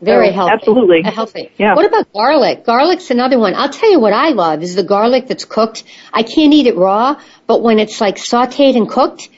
Very 0.00 0.30
healthy. 0.30 0.52
Absolutely. 0.52 1.02
Healthy. 1.02 1.50
Yeah. 1.56 1.74
What 1.74 1.86
about 1.86 2.12
garlic? 2.12 2.64
Garlic's 2.64 3.10
another 3.10 3.38
one. 3.38 3.54
I'll 3.54 3.70
tell 3.70 3.90
you 3.90 3.98
what 3.98 4.12
I 4.12 4.30
love 4.30 4.62
is 4.62 4.74
the 4.74 4.82
garlic 4.82 5.26
that's 5.26 5.44
cooked. 5.44 5.84
I 6.12 6.22
can't 6.22 6.52
eat 6.52 6.66
it 6.66 6.76
raw, 6.76 7.20
but 7.46 7.62
when 7.62 7.78
it's 7.78 8.00
like 8.00 8.16
sauteed 8.16 8.76
and 8.76 8.88
cooked, 8.88 9.30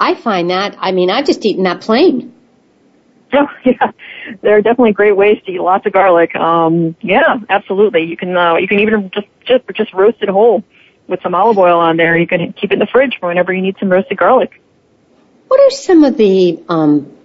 I 0.00 0.14
find 0.14 0.50
that, 0.50 0.76
I 0.78 0.92
mean, 0.92 1.10
I've 1.10 1.26
just 1.26 1.44
eaten 1.44 1.64
that 1.64 1.82
plain. 1.82 2.34
Oh, 3.32 3.46
yeah. 3.64 3.92
There 4.40 4.56
are 4.56 4.62
definitely 4.62 4.92
great 4.92 5.16
ways 5.16 5.42
to 5.44 5.52
eat 5.52 5.60
lots 5.60 5.86
of 5.86 5.92
garlic. 5.92 6.34
Um, 6.34 6.96
yeah, 7.00 7.36
absolutely. 7.48 8.04
You 8.04 8.16
can, 8.16 8.36
uh, 8.36 8.56
you 8.56 8.68
can 8.68 8.80
even 8.80 9.10
just, 9.10 9.26
just, 9.44 9.64
just 9.74 9.92
roast 9.92 10.22
it 10.22 10.28
whole 10.28 10.64
with 11.06 11.20
some 11.22 11.34
olive 11.34 11.58
oil 11.58 11.78
on 11.78 11.96
there. 11.96 12.16
You 12.16 12.26
can 12.26 12.52
keep 12.52 12.70
it 12.70 12.74
in 12.74 12.78
the 12.78 12.86
fridge 12.86 13.18
for 13.20 13.28
whenever 13.28 13.52
you 13.52 13.62
need 13.62 13.76
some 13.78 13.90
roasted 13.90 14.16
garlic. 14.16 14.62
What 15.48 15.60
are 15.60 15.70
some 15.70 16.04
of 16.04 16.16
the, 16.16 16.62
um, 16.68 17.15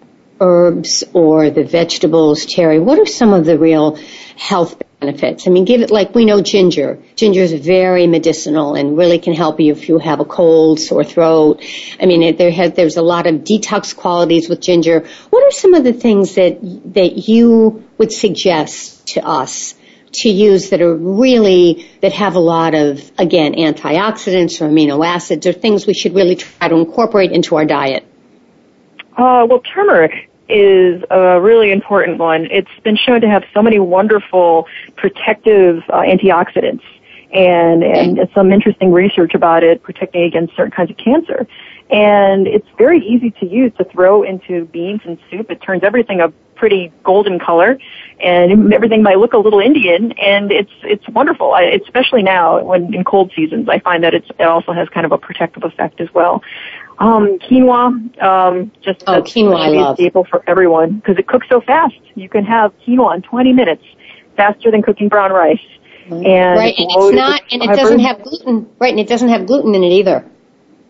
herbs 0.41 1.03
or 1.13 1.51
the 1.51 1.63
vegetables, 1.63 2.45
Terry, 2.45 2.79
what 2.79 2.99
are 2.99 3.05
some 3.05 3.33
of 3.33 3.45
the 3.45 3.57
real 3.57 3.97
health 4.35 4.81
benefits? 4.99 5.47
I 5.47 5.51
mean, 5.51 5.65
give 5.65 5.81
it 5.81 5.91
like 5.91 6.13
we 6.15 6.25
know 6.25 6.41
ginger. 6.41 6.99
Ginger 7.15 7.41
is 7.41 7.53
very 7.53 8.07
medicinal 8.07 8.73
and 8.75 8.97
really 8.97 9.19
can 9.19 9.33
help 9.33 9.59
you 9.59 9.71
if 9.71 9.87
you 9.87 9.99
have 9.99 10.19
a 10.19 10.25
cold, 10.25 10.79
sore 10.79 11.03
throat. 11.03 11.63
I 11.99 12.07
mean, 12.07 12.23
it, 12.23 12.37
there 12.37 12.51
has, 12.51 12.73
there's 12.73 12.97
a 12.97 13.03
lot 13.03 13.27
of 13.27 13.35
detox 13.35 13.95
qualities 13.95 14.49
with 14.49 14.59
ginger. 14.59 15.07
What 15.29 15.45
are 15.45 15.51
some 15.51 15.75
of 15.75 15.83
the 15.83 15.93
things 15.93 16.35
that 16.35 16.59
that 16.93 17.29
you 17.29 17.87
would 17.97 18.11
suggest 18.11 19.07
to 19.09 19.25
us? 19.25 19.75
to 20.13 20.27
use 20.27 20.71
that 20.71 20.81
are 20.81 20.93
really 20.93 21.89
that 22.01 22.11
have 22.11 22.35
a 22.35 22.39
lot 22.39 22.73
of 22.73 23.09
again 23.17 23.53
antioxidants 23.53 24.59
or 24.59 24.67
amino 24.67 25.07
acids 25.07 25.47
or 25.47 25.53
things 25.53 25.87
we 25.87 25.93
should 25.93 26.13
really 26.13 26.35
try 26.35 26.67
to 26.67 26.75
incorporate 26.75 27.31
into 27.31 27.55
our 27.55 27.63
diet? 27.63 28.05
Uh, 29.15 29.45
well, 29.47 29.61
turmeric 29.73 30.29
is 30.51 31.03
a 31.09 31.39
really 31.39 31.71
important 31.71 32.17
one. 32.17 32.47
It's 32.51 32.69
been 32.83 32.97
shown 32.97 33.21
to 33.21 33.29
have 33.29 33.43
so 33.53 33.61
many 33.61 33.79
wonderful 33.79 34.67
protective 34.97 35.83
uh, 35.89 36.01
antioxidants 36.01 36.83
and, 37.33 37.83
and 37.83 38.29
some 38.35 38.51
interesting 38.51 38.91
research 38.91 39.33
about 39.33 39.63
it 39.63 39.81
protecting 39.81 40.23
against 40.23 40.55
certain 40.55 40.71
kinds 40.71 40.91
of 40.91 40.97
cancer. 40.97 41.47
And 41.91 42.47
it's 42.47 42.67
very 42.77 42.99
easy 43.05 43.31
to 43.31 43.45
use 43.45 43.73
to 43.77 43.83
throw 43.83 44.23
into 44.23 44.65
beans 44.65 45.01
and 45.03 45.17
soup. 45.29 45.51
It 45.51 45.61
turns 45.61 45.83
everything 45.83 46.21
a 46.21 46.31
pretty 46.55 46.93
golden 47.03 47.39
color 47.39 47.77
and 48.19 48.71
everything 48.71 49.01
might 49.01 49.17
look 49.17 49.33
a 49.33 49.37
little 49.37 49.59
Indian 49.59 50.11
and 50.13 50.51
it's, 50.51 50.71
it's 50.83 51.07
wonderful. 51.09 51.53
I, 51.53 51.63
especially 51.63 52.21
now 52.21 52.63
when 52.63 52.93
in 52.93 53.03
cold 53.03 53.31
seasons, 53.35 53.67
I 53.67 53.79
find 53.79 54.03
that 54.03 54.13
it's, 54.13 54.29
it 54.39 54.43
also 54.43 54.71
has 54.71 54.87
kind 54.89 55.05
of 55.05 55.11
a 55.11 55.17
protective 55.17 55.63
effect 55.63 55.99
as 55.99 56.13
well. 56.13 56.43
Um, 56.99 57.39
quinoa, 57.39 58.21
um, 58.21 58.71
just 58.83 59.03
oh, 59.07 59.23
quinoa 59.23 59.59
I 59.59 59.69
love. 59.69 59.93
a 59.93 59.95
staple 59.95 60.23
for 60.23 60.43
everyone 60.47 60.97
because 60.97 61.17
it 61.17 61.27
cooks 61.27 61.47
so 61.49 61.61
fast. 61.61 61.95
You 62.13 62.29
can 62.29 62.45
have 62.45 62.71
quinoa 62.85 63.15
in 63.15 63.21
20 63.23 63.53
minutes. 63.53 63.83
faster 64.37 64.71
than 64.71 64.81
cooking 64.81 65.09
brown 65.09 65.31
rice. 65.31 65.59
And 66.05 66.57
right, 66.57 66.75
and 66.77 66.89
it's 66.89 67.15
not, 67.15 67.41
and 67.51 67.63
it 67.63 67.75
doesn't 67.75 67.99
have 67.99 68.21
gluten. 68.23 68.69
Right, 68.79 68.91
and 68.91 68.99
it 68.99 69.07
doesn't 69.07 69.29
have 69.29 69.47
gluten 69.47 69.73
in 69.75 69.83
it 69.83 69.91
either. 69.91 70.25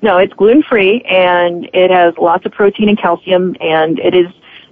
No, 0.01 0.17
it's 0.17 0.33
gluten 0.33 0.63
free, 0.63 1.01
and 1.01 1.69
it 1.73 1.91
has 1.91 2.13
lots 2.17 2.45
of 2.45 2.51
protein 2.51 2.89
and 2.89 2.97
calcium, 2.97 3.55
and 3.59 3.99
it 3.99 4.15
is 4.15 4.27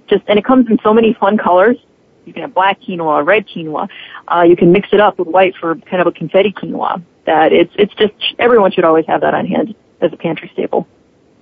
just, 0.08 0.22
and 0.26 0.38
it 0.38 0.44
comes 0.44 0.68
in 0.68 0.78
so 0.82 0.92
many 0.92 1.14
fun 1.14 1.38
colors. 1.38 1.76
You 2.24 2.32
can 2.32 2.42
have 2.42 2.54
black 2.54 2.80
quinoa, 2.80 3.24
red 3.24 3.46
quinoa. 3.46 3.88
Uh, 4.28 4.42
you 4.42 4.56
can 4.56 4.72
mix 4.72 4.88
it 4.92 5.00
up 5.00 5.18
with 5.18 5.28
white 5.28 5.54
for 5.56 5.76
kind 5.76 6.00
of 6.00 6.06
a 6.06 6.12
confetti 6.12 6.52
quinoa. 6.52 7.02
That 7.26 7.52
it's 7.52 7.72
it's 7.76 7.94
just 7.94 8.14
everyone 8.38 8.72
should 8.72 8.84
always 8.84 9.06
have 9.06 9.20
that 9.20 9.34
on 9.34 9.46
hand 9.46 9.74
as 10.00 10.12
a 10.12 10.16
pantry 10.16 10.50
staple. 10.52 10.86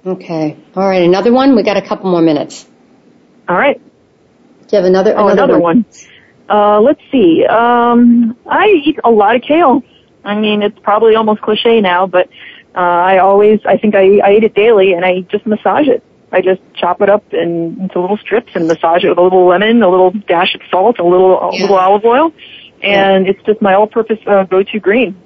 Okay. 0.07 0.57
All 0.75 0.89
right. 0.89 1.03
Another 1.03 1.33
one. 1.33 1.57
We 1.57 1.63
got 1.63 1.77
a 1.77 1.83
couple 1.83 2.11
more 2.11 2.23
minutes. 2.23 2.69
All 3.49 3.57
right. 3.57 3.81
Do 3.81 4.77
you 4.77 4.83
have 4.83 4.85
another? 4.85 5.17
Oh, 5.17 5.29
another, 5.29 5.55
another 5.55 5.61
one. 5.61 5.85
one. 5.85 5.87
Uh, 6.49 6.81
let's 6.81 7.01
see. 7.11 7.45
Um, 7.45 8.37
I 8.47 8.69
eat 8.69 8.99
a 9.05 9.11
lot 9.11 9.37
of 9.37 9.43
kale. 9.43 9.83
I 10.25 10.39
mean, 10.39 10.63
it's 10.63 10.79
probably 10.81 11.15
almost 11.15 11.43
cliche 11.43 11.81
now, 11.81 12.07
but 12.07 12.29
uh, 12.75 12.79
I 12.79 13.19
always, 13.19 13.61
I 13.65 13.77
think 13.79 13.95
I, 13.95 14.19
I 14.19 14.37
eat 14.37 14.45
it 14.45 14.55
daily, 14.55 14.93
and 14.93 15.05
I 15.05 15.23
just 15.23 15.47
massage 15.47 15.89
it. 15.89 16.03
I 16.31 16.43
just 16.43 16.61
chop 16.75 17.01
it 17.01 17.09
up 17.09 17.25
in, 17.33 17.79
into 17.81 18.01
little 18.01 18.19
strips 18.19 18.53
and 18.55 18.69
massage 18.69 19.03
it 19.05 19.09
with 19.09 19.19
a 19.19 19.23
little 19.23 19.47
lemon, 19.47 19.83
a 19.83 19.89
little 19.89 20.11
dash 20.11 20.55
of 20.55 20.61
salt, 20.71 20.99
a 20.99 21.05
little 21.05 21.41
a 21.41 21.51
little 21.51 21.77
olive 21.77 22.05
oil, 22.05 22.33
and 22.83 23.25
yeah. 23.25 23.33
it's 23.33 23.43
just 23.45 23.63
my 23.63 23.75
all-purpose 23.75 24.19
uh, 24.27 24.45
go-to 24.45 24.79
green. 24.79 25.17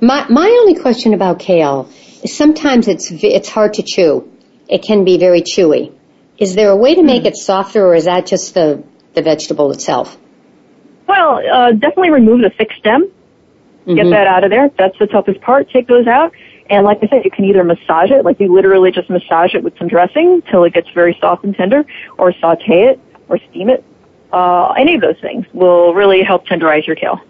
My 0.00 0.28
my 0.28 0.46
only 0.60 0.80
question 0.80 1.12
about 1.12 1.40
kale 1.40 1.90
is 2.22 2.36
sometimes 2.36 2.86
it's 2.86 3.10
it's 3.10 3.48
hard 3.48 3.74
to 3.74 3.82
chew. 3.82 4.30
It 4.68 4.82
can 4.82 5.04
be 5.04 5.18
very 5.18 5.42
chewy. 5.42 5.92
Is 6.38 6.54
there 6.54 6.70
a 6.70 6.76
way 6.76 6.94
to 6.94 7.02
make 7.02 7.24
mm. 7.24 7.26
it 7.26 7.36
softer, 7.36 7.84
or 7.84 7.96
is 7.96 8.04
that 8.04 8.26
just 8.26 8.54
the 8.54 8.84
the 9.14 9.22
vegetable 9.22 9.72
itself? 9.72 10.16
Well, 11.08 11.40
uh, 11.52 11.72
definitely 11.72 12.10
remove 12.10 12.42
the 12.42 12.50
thick 12.56 12.70
stem. 12.78 13.10
Get 13.86 13.96
mm-hmm. 13.96 14.10
that 14.10 14.26
out 14.26 14.44
of 14.44 14.50
there. 14.50 14.70
That's 14.78 14.96
the 14.98 15.06
toughest 15.06 15.40
part. 15.40 15.70
Take 15.70 15.88
those 15.88 16.06
out. 16.06 16.32
And 16.70 16.84
like 16.84 16.98
I 17.02 17.08
said, 17.08 17.24
you 17.24 17.30
can 17.30 17.44
either 17.44 17.64
massage 17.64 18.10
it, 18.10 18.24
like 18.24 18.40
you 18.40 18.52
literally 18.52 18.90
just 18.90 19.08
massage 19.08 19.54
it 19.54 19.62
with 19.62 19.76
some 19.78 19.88
dressing 19.88 20.42
till 20.50 20.64
it 20.64 20.74
gets 20.74 20.88
very 20.90 21.16
soft 21.20 21.44
and 21.44 21.54
tender, 21.54 21.84
or 22.18 22.32
saute 22.32 22.88
it, 22.90 23.00
or 23.28 23.38
steam 23.50 23.70
it. 23.70 23.84
Uh, 24.32 24.72
any 24.72 24.94
of 24.94 25.00
those 25.00 25.18
things 25.20 25.46
will 25.54 25.94
really 25.94 26.22
help 26.22 26.46
tenderize 26.46 26.86
your 26.86 26.96
kale. 26.96 27.20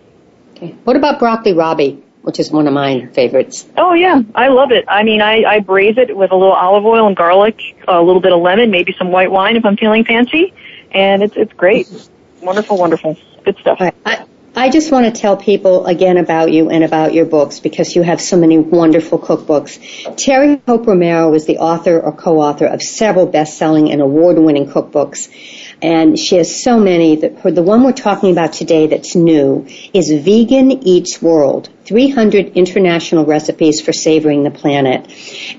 Okay. 0.57 0.74
What 0.83 0.96
about 0.96 1.20
broccoli 1.20 1.53
rabe, 1.53 2.03
which 2.22 2.40
is 2.40 2.51
one 2.51 2.66
of 2.66 2.72
my 2.72 3.07
favorites? 3.07 3.64
Oh 3.77 3.94
yeah, 3.94 4.22
I 4.35 4.48
love 4.48 4.72
it. 4.72 4.85
I 4.88 5.05
mean, 5.05 5.22
I, 5.22 5.44
I 5.44 5.61
braise 5.61 5.96
it 5.98 6.16
with 6.16 6.33
a 6.33 6.37
little 6.37 6.53
olive 6.53 6.85
oil 6.85 7.07
and 7.07 7.16
garlic, 7.16 7.61
a 7.87 8.03
little 8.03 8.20
bit 8.20 8.33
of 8.33 8.40
lemon, 8.40 8.72
maybe 8.72 8.92
some 8.98 9.12
white 9.12 9.31
wine 9.31 9.57
if 9.57 9.64
I'm 9.64 9.77
feeling 9.77 10.05
fancy, 10.05 10.53
and 10.90 11.22
it's 11.22 11.37
it's 11.37 11.53
great. 11.53 11.88
Wonderful, 12.42 12.79
wonderful. 12.79 13.16
Good 13.44 13.57
stuff. 13.59 13.79
I, 13.81 14.24
I 14.59 14.71
just 14.71 14.90
want 14.90 15.07
to 15.07 15.12
tell 15.12 15.37
people 15.37 15.87
again 15.87 16.16
about 16.16 16.51
you 16.51 16.68
and 16.68 16.83
about 16.83 17.14
your 17.14 17.27
books 17.27 17.61
because 17.61 17.94
you 17.94 18.03
have 18.03 18.21
so 18.21 18.37
many 18.37 18.59
wonderful 18.59 19.16
cookbooks. 19.16 19.79
Terry 20.16 20.61
Hope 20.66 20.85
Romero 20.85 21.33
is 21.35 21.47
the 21.47 21.59
author 21.59 22.01
or 22.01 22.11
co-author 22.11 22.66
of 22.66 22.83
several 22.83 23.27
best-selling 23.27 23.92
and 23.92 24.03
award-winning 24.03 24.68
cookbooks. 24.68 25.33
And 25.81 26.18
she 26.18 26.35
has 26.38 26.61
so 26.61 26.77
many. 26.77 27.14
That, 27.14 27.40
the 27.55 27.62
one 27.62 27.85
we're 27.85 27.92
talking 27.92 28.33
about 28.33 28.53
today 28.53 28.88
that's 28.88 29.14
new 29.14 29.64
is 29.94 30.11
Vegan 30.11 30.73
Eats 30.73 31.23
World, 31.23 31.68
300 31.85 32.57
international 32.57 33.27
recipes 33.27 33.81
for 33.81 33.92
savoring 33.92 34.42
the 34.42 34.51
planet. 34.51 35.07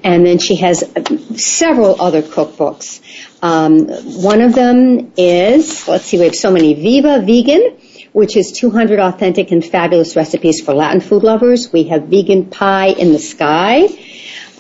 And 0.04 0.26
then 0.26 0.40
she 0.40 0.58
has 0.58 0.84
several 1.38 2.02
other 2.02 2.22
cookbooks. 2.22 3.00
Um, 3.42 3.88
one 4.22 4.42
of 4.42 4.54
them 4.54 5.14
is, 5.16 5.88
let's 5.88 6.04
see, 6.04 6.18
we 6.18 6.26
have 6.26 6.36
so 6.36 6.52
many, 6.52 6.74
Viva 6.74 7.22
Vegan, 7.22 7.78
which 8.12 8.36
is 8.36 8.52
200 8.52 9.00
authentic 9.00 9.52
and 9.52 9.64
fabulous 9.64 10.16
recipes 10.16 10.62
for 10.62 10.74
Latin 10.74 11.02
food 11.02 11.24
lovers. 11.24 11.72
We 11.72 11.86
have 11.86 12.04
Vegan 12.04 12.46
Pie 12.46 12.88
in 12.88 13.12
the 13.12 13.20
Sky. 13.20 13.88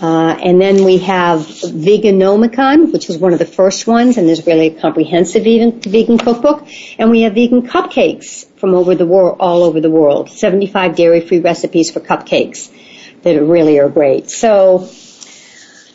Uh, 0.01 0.33
and 0.41 0.61
then 0.61 0.85
we 0.85 0.99
have 0.99 1.41
Veganomicon, 1.41 2.93
which 2.93 3.09
was 3.09 3.17
one 3.17 3.33
of 3.33 3.39
the 3.39 3.45
first 3.45 3.85
ones, 3.85 4.17
and 4.17 4.29
there's 4.29 4.47
really 4.47 4.67
a 4.67 4.79
comprehensive 4.79 5.43
vegan, 5.43 5.81
vegan 5.81 6.17
cookbook. 6.17 6.65
And 6.97 7.11
we 7.11 7.21
have 7.23 7.33
vegan 7.33 7.67
cupcakes 7.67 8.45
from 8.57 8.75
over 8.75 8.95
the 8.95 9.05
world, 9.05 9.37
all 9.41 9.63
over 9.63 9.81
the 9.81 9.89
world. 9.89 10.29
75 10.29 10.95
dairy-free 10.95 11.39
recipes 11.39 11.91
for 11.91 11.99
cupcakes 11.99 12.71
that 13.23 13.41
really 13.41 13.79
are 13.79 13.89
great. 13.89 14.29
So 14.29 14.89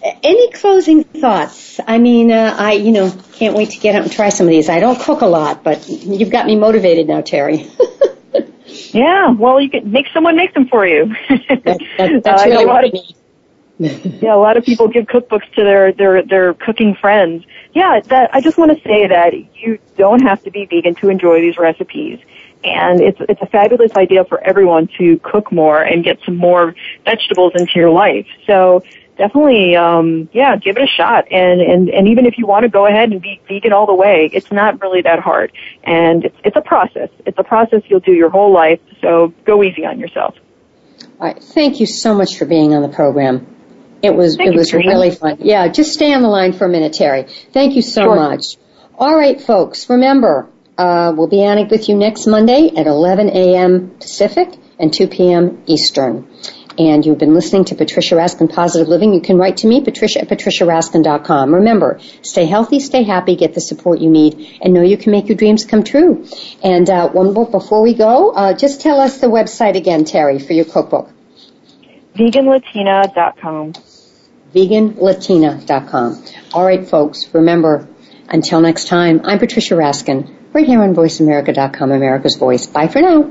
any 0.04 0.50
closing 0.50 1.04
thoughts? 1.04 1.80
I 1.86 1.98
mean, 1.98 2.30
uh, 2.30 2.54
I, 2.58 2.72
you 2.72 2.92
know, 2.92 3.10
can't 3.32 3.56
wait 3.56 3.70
to 3.70 3.78
get 3.78 3.94
out 3.94 4.02
and 4.02 4.12
try 4.12 4.28
some 4.28 4.46
of 4.46 4.50
these. 4.50 4.68
I 4.68 4.80
don't 4.80 5.00
cook 5.00 5.22
a 5.22 5.26
lot, 5.26 5.64
but 5.64 5.88
you've 5.88 6.30
got 6.30 6.46
me 6.46 6.56
motivated 6.56 7.08
now, 7.08 7.22
Terry. 7.22 7.70
yeah, 8.66 9.30
well, 9.30 9.60
you 9.60 9.70
can 9.70 9.90
make 9.90 10.06
someone 10.12 10.36
make 10.36 10.52
them 10.54 10.68
for 10.68 10.86
you. 10.86 11.06
that, 11.28 11.80
that, 11.96 12.22
that's 12.22 12.42
uh, 12.42 12.46
really 12.46 12.66
what 12.66 12.84
yeah, 13.78 14.34
a 14.34 14.36
lot 14.36 14.56
of 14.56 14.64
people 14.64 14.86
give 14.86 15.06
cookbooks 15.06 15.50
to 15.54 15.64
their 15.64 15.92
their 15.92 16.22
their 16.22 16.54
cooking 16.54 16.94
friends. 16.94 17.44
Yeah, 17.72 18.00
that 18.06 18.32
I 18.32 18.40
just 18.40 18.56
want 18.56 18.70
to 18.70 18.80
say 18.84 19.08
that 19.08 19.34
you 19.56 19.80
don't 19.96 20.22
have 20.22 20.42
to 20.44 20.50
be 20.52 20.64
vegan 20.66 20.94
to 20.96 21.08
enjoy 21.08 21.40
these 21.40 21.58
recipes. 21.58 22.20
And 22.62 23.00
it's 23.00 23.18
it's 23.28 23.42
a 23.42 23.46
fabulous 23.46 23.90
idea 23.96 24.24
for 24.24 24.40
everyone 24.40 24.88
to 24.98 25.18
cook 25.18 25.50
more 25.50 25.82
and 25.82 26.04
get 26.04 26.20
some 26.24 26.36
more 26.36 26.76
vegetables 27.04 27.54
into 27.56 27.72
your 27.74 27.90
life. 27.90 28.28
So 28.46 28.84
definitely, 29.16 29.77
um, 29.77 30.29
yeah, 30.33 30.57
give 30.57 30.77
it 30.77 30.83
a 30.83 30.87
shot. 30.87 31.31
And, 31.31 31.61
and, 31.61 31.88
and 31.88 32.09
even 32.09 32.27
if 32.27 32.38
you 32.38 32.46
want 32.46 32.64
to 32.64 32.68
go 32.68 32.87
ahead 32.87 33.11
and 33.11 33.20
be 33.20 33.40
vegan 33.48 33.72
all 33.72 33.87
the 33.87 33.94
way, 33.94 34.31
it's 34.33 34.50
not 34.50 34.81
really 34.81 35.03
that 35.03 35.20
hard. 35.20 35.53
And 35.83 36.24
it's, 36.24 36.37
it's 36.44 36.57
a 36.57 36.61
process. 36.61 37.11
It's 37.27 37.38
a 37.38 37.44
process 37.44 37.83
you'll 37.87 38.00
do 38.00 38.12
your 38.12 38.31
whole 38.31 38.53
life. 38.53 38.81
So 39.00 39.33
go 39.44 39.62
easy 39.62 39.85
on 39.85 39.98
yourself. 39.98 40.35
All 41.20 41.29
right. 41.29 41.42
Thank 41.42 41.81
you 41.81 41.87
so 41.87 42.14
much 42.14 42.38
for 42.38 42.44
being 42.44 42.74
on 42.74 42.83
the 42.83 42.88
program. 42.88 43.46
It 44.03 44.14
was, 44.14 44.37
Thank 44.37 44.55
it 44.55 44.57
was 44.57 44.74
really 44.74 45.11
fun. 45.12 45.38
Yeah, 45.40 45.68
just 45.68 45.94
stay 45.94 46.12
on 46.12 46.20
the 46.20 46.29
line 46.29 46.53
for 46.53 46.66
a 46.66 46.68
minute, 46.68 46.92
Terry. 46.92 47.22
Thank 47.53 47.74
you 47.74 47.81
so 47.81 48.03
sure. 48.03 48.16
much. 48.16 48.59
All 48.98 49.14
right, 49.14 49.40
folks, 49.40 49.88
remember, 49.88 50.50
uh, 50.77 51.14
we'll 51.16 51.29
be 51.29 51.44
on 51.46 51.57
it 51.57 51.70
with 51.70 51.88
you 51.88 51.96
next 51.96 52.27
Monday 52.27 52.70
at 52.77 52.87
11 52.87 53.31
a.m. 53.31 53.90
Pacific 53.98 54.59
and 54.79 54.92
2 54.92 55.09
p.m. 55.09 55.62
Eastern 55.66 56.29
and 56.78 57.04
you've 57.04 57.18
been 57.18 57.34
listening 57.34 57.64
to 57.66 57.74
Patricia 57.74 58.14
Raskin 58.14 58.52
Positive 58.52 58.88
Living, 58.88 59.14
you 59.14 59.20
can 59.20 59.38
write 59.38 59.58
to 59.58 59.66
me, 59.66 59.82
patricia 59.82 60.20
at 60.20 60.28
patriciaraskin.com. 60.28 61.54
Remember, 61.54 62.00
stay 62.22 62.46
healthy, 62.46 62.80
stay 62.80 63.02
happy, 63.02 63.37
get 63.37 63.54
the 63.54 63.60
support 63.60 64.00
you 64.00 64.10
need, 64.10 64.58
and 64.60 64.74
know 64.74 64.82
you 64.82 64.96
can 64.96 65.12
make 65.12 65.28
your 65.28 65.37
dreams 65.37 65.64
come 65.64 65.84
true. 65.84 66.26
And 66.62 66.88
uh, 66.90 67.08
one 67.10 67.32
more 67.32 67.48
before 67.48 67.82
we 67.82 67.94
go, 67.94 68.30
uh, 68.30 68.54
just 68.54 68.80
tell 68.80 69.00
us 69.00 69.18
the 69.18 69.28
website 69.28 69.76
again, 69.76 70.04
Terry, 70.04 70.38
for 70.38 70.52
your 70.52 70.64
cookbook. 70.64 71.10
Veganlatina.com. 72.16 73.72
Veganlatina.com. 74.54 76.24
All 76.52 76.64
right, 76.64 76.88
folks, 76.88 77.34
remember, 77.34 77.88
until 78.28 78.60
next 78.60 78.88
time, 78.88 79.20
I'm 79.24 79.38
Patricia 79.38 79.74
Raskin, 79.74 80.32
right 80.52 80.66
here 80.66 80.82
on 80.82 80.94
VoiceAmerica.com, 80.94 81.90
America's 81.90 82.37
Voice. 82.37 82.66
Bye 82.66 82.88
for 82.88 83.00
now. 83.00 83.30